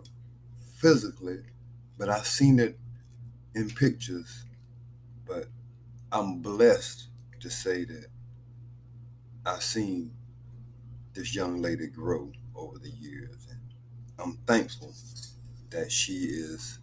physically, 0.77 1.41
but 1.99 2.09
I've 2.09 2.27
seen 2.27 2.59
it 2.59 2.79
in 3.55 3.71
pictures. 3.71 4.45
But 5.27 5.47
I'm 6.13 6.41
blessed 6.41 7.09
to 7.41 7.51
say 7.51 7.85
that 7.85 8.07
I've 9.45 9.63
seen 9.63 10.13
this 11.15 11.35
young 11.35 11.61
lady 11.61 11.87
grow 11.89 12.33
over 12.55 12.79
the 12.79 12.91
years. 12.91 13.47
And 13.51 13.61
I'm 14.19 14.39
thankful 14.47 14.95
that 15.71 15.91
she 15.91 16.15
is 16.15 16.79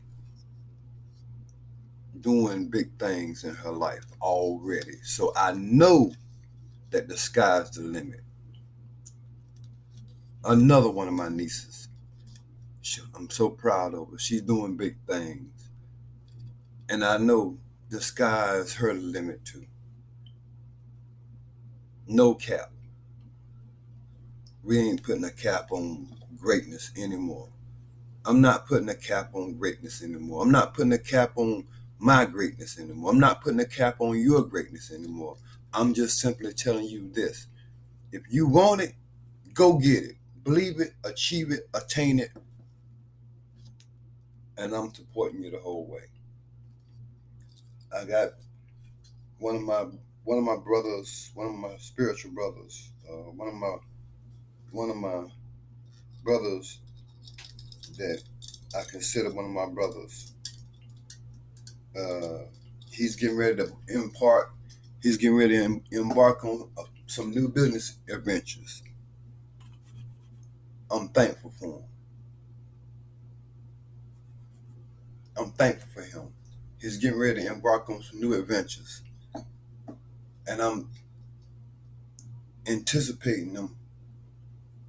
doing 2.19 2.69
big 2.69 2.97
things 2.99 3.43
in 3.43 3.55
her 3.55 3.71
life 3.71 4.05
already. 4.21 4.97
So 5.03 5.33
I 5.35 5.53
know 5.53 6.13
that 6.91 7.07
the 7.07 7.17
sky's 7.17 7.71
the 7.71 7.81
limit. 7.81 8.21
Another 10.43 10.89
one 10.89 11.07
of 11.07 11.13
my 11.13 11.29
nieces. 11.29 11.87
I'm 13.15 13.29
so 13.29 13.49
proud 13.49 13.93
of 13.93 14.09
her. 14.11 14.17
She's 14.17 14.41
doing 14.41 14.75
big 14.75 14.97
things. 15.07 15.69
And 16.89 17.05
I 17.05 17.17
know 17.17 17.59
the 17.89 18.01
sky 18.01 18.55
is 18.55 18.75
her 18.75 18.93
limit 18.93 19.45
too. 19.45 19.65
No 22.07 22.33
cap. 22.33 22.71
We 24.63 24.79
ain't 24.79 25.03
putting 25.03 25.23
a 25.23 25.31
cap 25.31 25.71
on 25.71 26.15
greatness 26.37 26.91
anymore. 26.97 27.49
I'm 28.25 28.41
not 28.41 28.67
putting 28.67 28.89
a 28.89 28.95
cap 28.95 29.31
on 29.33 29.53
greatness 29.57 30.03
anymore. 30.03 30.41
I'm 30.41 30.51
not 30.51 30.73
putting 30.73 30.93
a 30.93 30.97
cap 30.97 31.33
on 31.35 31.65
my 31.99 32.25
greatness 32.25 32.79
anymore. 32.79 33.11
I'm 33.11 33.19
not 33.19 33.41
putting 33.41 33.59
a 33.59 33.65
cap 33.65 33.97
on 33.99 34.19
your 34.19 34.41
greatness 34.43 34.91
anymore. 34.91 35.37
I'm 35.73 35.93
just 35.93 36.19
simply 36.19 36.53
telling 36.53 36.85
you 36.85 37.09
this. 37.13 37.47
If 38.11 38.23
you 38.29 38.47
want 38.47 38.81
it, 38.81 38.95
go 39.53 39.77
get 39.77 40.03
it. 40.03 40.15
Believe 40.43 40.79
it, 40.79 40.93
achieve 41.03 41.51
it, 41.51 41.69
attain 41.73 42.19
it. 42.19 42.31
And 44.57 44.73
I'm 44.73 44.93
supporting 44.93 45.43
you 45.43 45.51
the 45.51 45.59
whole 45.59 45.85
way. 45.85 46.03
I 47.95 48.05
got 48.05 48.31
one 49.39 49.55
of 49.55 49.61
my 49.61 49.85
one 50.23 50.37
of 50.37 50.43
my 50.43 50.57
brothers, 50.57 51.31
one 51.33 51.47
of 51.47 51.55
my 51.55 51.75
spiritual 51.77 52.31
brothers, 52.31 52.91
uh, 53.09 53.31
one 53.31 53.47
of 53.49 53.55
my 53.55 53.75
one 54.71 54.89
of 54.89 54.97
my 54.97 55.25
brothers 56.23 56.79
that 57.97 58.21
I 58.75 58.83
consider 58.89 59.31
one 59.31 59.45
of 59.45 59.51
my 59.51 59.67
brothers. 59.67 60.33
Uh, 61.97 62.45
he's 62.89 63.15
getting 63.15 63.37
ready 63.37 63.57
to 63.57 63.71
impart. 63.89 64.51
He's 65.01 65.17
getting 65.17 65.37
ready 65.37 65.57
to 65.57 65.81
embark 65.91 66.45
on 66.45 66.69
uh, 66.77 66.83
some 67.07 67.31
new 67.31 67.49
business 67.49 67.97
adventures. 68.09 68.83
I'm 70.91 71.07
thankful 71.09 71.51
for 71.57 71.79
him. 71.79 71.83
I'm 75.37 75.51
thankful 75.51 75.89
for 75.93 76.01
him. 76.01 76.33
He's 76.79 76.97
getting 76.97 77.19
ready 77.19 77.43
to 77.43 77.53
embark 77.53 77.89
on 77.89 78.01
some 78.01 78.19
new 78.19 78.33
adventures. 78.33 79.01
And 80.47 80.61
I'm 80.61 80.89
anticipating 82.67 83.53
them 83.53 83.77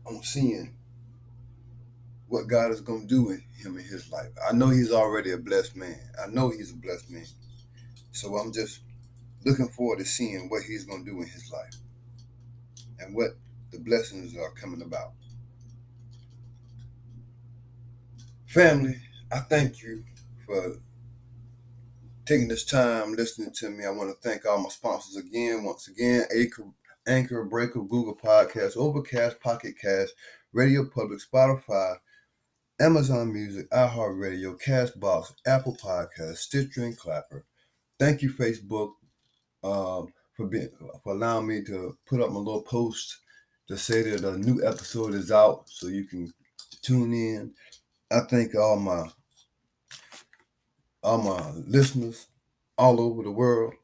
on 0.04 0.22
seeing 0.22 0.74
what 2.28 2.48
God 2.48 2.70
is 2.70 2.80
going 2.80 3.02
to 3.02 3.06
do 3.06 3.22
with 3.22 3.42
him 3.58 3.78
in 3.78 3.84
his 3.84 4.10
life. 4.10 4.30
I 4.48 4.52
know 4.54 4.70
he's 4.70 4.90
already 4.90 5.32
a 5.32 5.38
blessed 5.38 5.76
man. 5.76 6.00
I 6.22 6.28
know 6.28 6.50
he's 6.50 6.72
a 6.72 6.76
blessed 6.76 7.10
man. 7.10 7.26
So 8.10 8.36
I'm 8.36 8.52
just 8.52 8.80
looking 9.44 9.68
forward 9.68 9.98
to 9.98 10.04
seeing 10.04 10.48
what 10.48 10.62
he's 10.62 10.84
going 10.84 11.04
to 11.04 11.10
do 11.10 11.20
in 11.20 11.28
his 11.28 11.50
life 11.52 11.76
and 12.98 13.14
what 13.14 13.32
the 13.70 13.78
blessings 13.78 14.36
are 14.36 14.50
coming 14.52 14.82
about. 14.82 15.12
Family, 18.52 18.96
I 19.32 19.38
thank 19.38 19.80
you 19.82 20.04
for 20.44 20.76
taking 22.26 22.48
this 22.48 22.66
time 22.66 23.14
listening 23.14 23.50
to 23.54 23.70
me. 23.70 23.86
I 23.86 23.90
want 23.90 24.10
to 24.10 24.28
thank 24.28 24.44
all 24.44 24.58
my 24.58 24.68
sponsors 24.68 25.16
again. 25.16 25.64
Once 25.64 25.88
again, 25.88 26.24
Anchor, 26.36 26.64
Anchor 27.06 27.44
Breaker, 27.44 27.80
Google 27.80 28.14
Podcast, 28.14 28.76
Overcast, 28.76 29.40
Pocket 29.40 29.76
Cast, 29.80 30.12
Radio 30.52 30.84
Public, 30.84 31.20
Spotify, 31.20 31.96
Amazon 32.78 33.32
Music, 33.32 33.70
iHeartRadio, 33.70 34.60
Castbox, 34.62 35.32
Apple 35.46 35.78
Podcast, 35.82 36.36
Stitcher, 36.36 36.84
and 36.84 36.98
Clapper. 36.98 37.46
Thank 37.98 38.20
you, 38.20 38.30
Facebook, 38.34 38.90
um, 39.64 40.12
for 40.36 40.44
being 40.46 40.68
for 41.02 41.14
allowing 41.14 41.46
me 41.46 41.62
to 41.64 41.96
put 42.04 42.20
up 42.20 42.28
my 42.28 42.36
little 42.36 42.60
post 42.60 43.16
to 43.68 43.78
say 43.78 44.02
that 44.02 44.22
a 44.22 44.36
new 44.36 44.62
episode 44.62 45.14
is 45.14 45.32
out, 45.32 45.70
so 45.70 45.86
you 45.86 46.04
can 46.04 46.30
tune 46.82 47.14
in. 47.14 47.54
I 48.12 48.20
thank 48.20 48.54
all 48.54 48.76
my 48.76 49.08
all 51.02 51.18
my 51.18 51.50
listeners 51.66 52.26
all 52.78 53.00
over 53.00 53.22
the 53.22 53.30
world. 53.30 53.74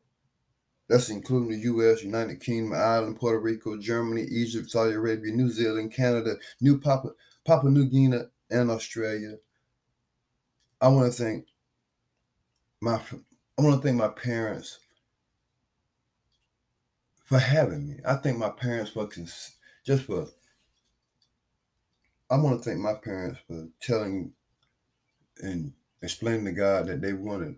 That's 0.88 1.11
including 1.11 1.51
the 1.51 1.64
U.S., 1.64 2.03
United 2.03 2.41
Kingdom, 2.41 2.73
Ireland, 2.75 3.19
Puerto 3.19 3.38
Rico, 3.38 3.77
Germany, 3.79 4.23
Egypt, 4.23 4.71
Saudi 4.71 4.95
Arabia, 4.95 5.35
New 5.35 5.51
Zealand, 5.51 5.93
Canada, 5.93 6.37
New 6.61 6.81
Papua, 6.81 7.12
Papua 7.45 7.71
New 7.71 7.87
Guinea, 7.87 8.23
and 8.51 8.71
Australia. 8.71 9.37
I 10.81 10.88
want 10.88 11.12
to 11.12 11.23
thank 11.23 11.47
my 12.81 12.95
I 13.59 13.62
want 13.62 13.83
to 13.83 13.87
thank 13.87 13.99
my 13.99 14.09
parents 14.09 14.79
for 17.25 17.38
having 17.38 17.88
me. 17.88 17.97
I 18.07 18.14
thank 18.14 18.38
my 18.38 18.51
parents 18.51 18.91
for 18.93 19.09
just 19.85 20.05
for. 20.05 20.29
I 22.31 22.37
want 22.37 22.62
to 22.62 22.69
thank 22.69 22.81
my 22.81 22.95
parents 22.95 23.41
for 23.47 23.69
telling 23.81 24.33
and 25.41 25.73
explaining 26.03 26.45
to 26.47 26.53
God 26.53 26.87
that 26.87 27.01
they 27.01 27.12
wanted 27.12 27.57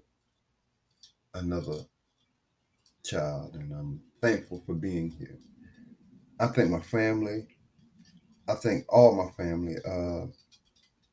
another 1.34 1.84
child, 3.04 3.54
and 3.54 3.72
I'm 3.72 4.00
thankful 4.20 4.62
for 4.64 4.74
being 4.74 5.10
here. 5.10 5.38
I 6.38 6.46
thank 6.48 6.70
my 6.70 6.80
family. 6.80 7.48
I 8.48 8.54
thank 8.54 8.84
all 8.88 9.14
my 9.14 9.30
family. 9.42 9.76
Uh, 9.86 10.26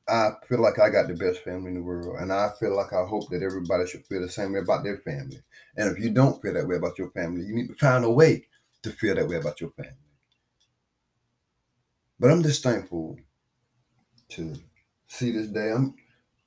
I 0.10 0.32
feel 0.48 0.62
like 0.62 0.80
I 0.80 0.90
got 0.90 1.08
the 1.08 1.16
best 1.16 1.44
family 1.44 1.70
in 1.70 1.76
the 1.76 1.84
world, 1.84 2.18
and 2.20 2.32
I 2.32 2.52
feel 2.60 2.76
like 2.76 2.94
I 2.94 3.04
hope 3.06 3.30
that 3.30 3.44
everybody 3.44 3.88
should 3.88 4.06
feel 4.06 4.22
the 4.22 4.30
same 4.30 4.54
way 4.54 4.60
about 4.60 4.84
their 4.84 4.98
family. 4.98 5.42
And 5.76 5.96
if 5.96 6.04
you 6.04 6.12
don't 6.12 6.42
feel 6.42 6.54
that 6.54 6.68
way 6.68 6.78
about 6.78 6.98
your 6.98 7.12
family, 7.12 7.46
you 7.46 7.56
need 7.56 7.68
to 7.70 7.76
find 7.76 8.06
a 8.06 8.10
way 8.10 8.48
to 8.84 8.92
feel 8.92 9.16
that 9.16 9.28
way 9.28 9.38
about 9.38 9.60
your 9.60 9.72
family. 9.72 9.94
But 12.20 12.32
I'm 12.32 12.44
just 12.44 12.64
thankful 12.64 13.18
to 14.30 14.56
see 15.08 15.32
this 15.32 15.48
day. 15.48 15.72
I'm 15.72 15.96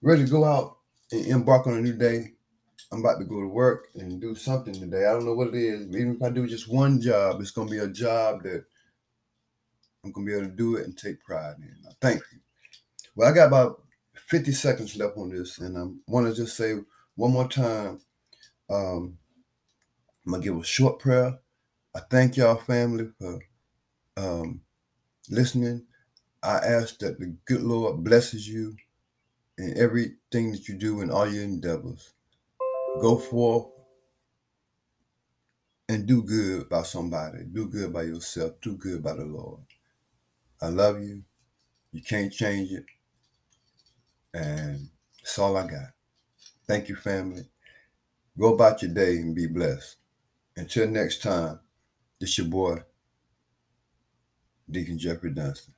ready 0.03 0.25
to 0.25 0.31
go 0.31 0.45
out 0.45 0.79
and 1.13 1.27
embark 1.27 1.67
on 1.67 1.75
a 1.75 1.81
new 1.81 1.95
day. 1.95 2.33
I'm 2.93 3.01
about 3.01 3.19
to 3.19 3.25
go 3.25 3.41
to 3.41 3.47
work 3.47 3.89
and 3.95 4.21
do 4.21 4.35
something 4.35 4.75
today. 4.75 5.07
I 5.07 5.13
don't 5.13 5.25
know 5.25 5.35
what 5.35 5.49
it 5.49 5.55
is. 5.55 5.87
Even 5.89 6.17
if 6.17 6.23
I 6.23 6.31
do 6.31 6.47
just 6.47 6.73
one 6.73 7.01
job, 7.01 7.41
it's 7.41 7.53
going 7.53 7.69
to 7.69 7.73
be 7.73 7.79
a 7.79 7.89
job 7.89 8.43
that 8.43 8.65
I'm 10.05 10.13
going 10.13 10.27
to 10.27 10.33
be 10.33 10.39
able 10.39 10.51
to 10.51 10.57
do 10.57 10.77
it 10.77 10.87
and 10.87 10.97
take 10.97 11.23
pride 11.23 11.57
in. 11.59 11.77
I 11.89 11.93
thank 12.01 12.23
you. 12.33 12.39
Well, 13.15 13.29
I 13.31 13.35
got 13.35 13.49
about 13.49 13.83
50 14.29 14.53
seconds 14.53 14.97
left 14.97 15.17
on 15.17 15.31
this, 15.31 15.59
and 15.59 15.77
I 15.77 15.85
want 16.11 16.27
to 16.27 16.35
just 16.35 16.57
say 16.57 16.75
one 17.17 17.33
more 17.33 17.49
time 17.49 18.01
um, 18.71 19.19
I'm 20.25 20.33
going 20.33 20.43
to 20.43 20.49
give 20.49 20.61
a 20.61 20.65
short 20.65 20.99
prayer. 20.99 21.39
I 21.95 22.01
thank 22.11 22.37
y'all, 22.37 22.57
family, 22.57 23.09
for 23.19 23.41
um, 24.17 24.61
listening. 25.29 25.87
I 26.43 26.57
ask 26.57 26.99
that 27.01 27.19
the 27.19 27.37
good 27.45 27.63
Lord 27.63 28.03
blesses 28.03 28.49
you 28.49 28.77
in 29.59 29.77
everything 29.77 30.53
that 30.53 30.69
you 30.69 30.77
do 30.77 31.03
in 31.03 31.11
all 31.11 31.29
your 31.29 31.45
endeavors. 31.45 32.13
Go 33.01 33.19
forth 33.19 33.67
and 35.89 36.07
do 36.07 36.23
good 36.23 36.69
by 36.69 36.83
somebody. 36.83 37.45
Do 37.45 37.67
good 37.67 37.93
by 37.93 38.03
yourself. 38.03 38.53
Do 38.63 38.77
good 38.77 39.03
by 39.03 39.15
the 39.15 39.25
Lord. 39.25 39.61
I 40.63 40.69
love 40.69 41.03
you. 41.03 41.23
You 41.93 42.03
can't 42.03 42.33
change 42.33 42.73
it. 42.73 42.85
And 44.33 44.89
that's 45.19 45.39
all 45.39 45.57
I 45.57 45.67
got. 45.67 45.91
Thank 46.67 46.89
you, 46.89 46.97
family. 46.97 47.43
Go 48.39 48.55
about 48.55 48.81
your 48.83 48.93
day 48.95 49.17
and 49.17 49.35
be 49.35 49.47
blessed. 49.47 49.97
Until 50.57 50.89
next 50.89 51.23
time, 51.23 51.59
this 52.21 52.39
your 52.39 52.47
boy, 52.47 52.79
Deacon 54.71 54.99
Geoffrey 54.99 55.33
Dunston, 55.33 55.75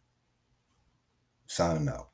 signing 1.53 1.89
out. 1.91 2.12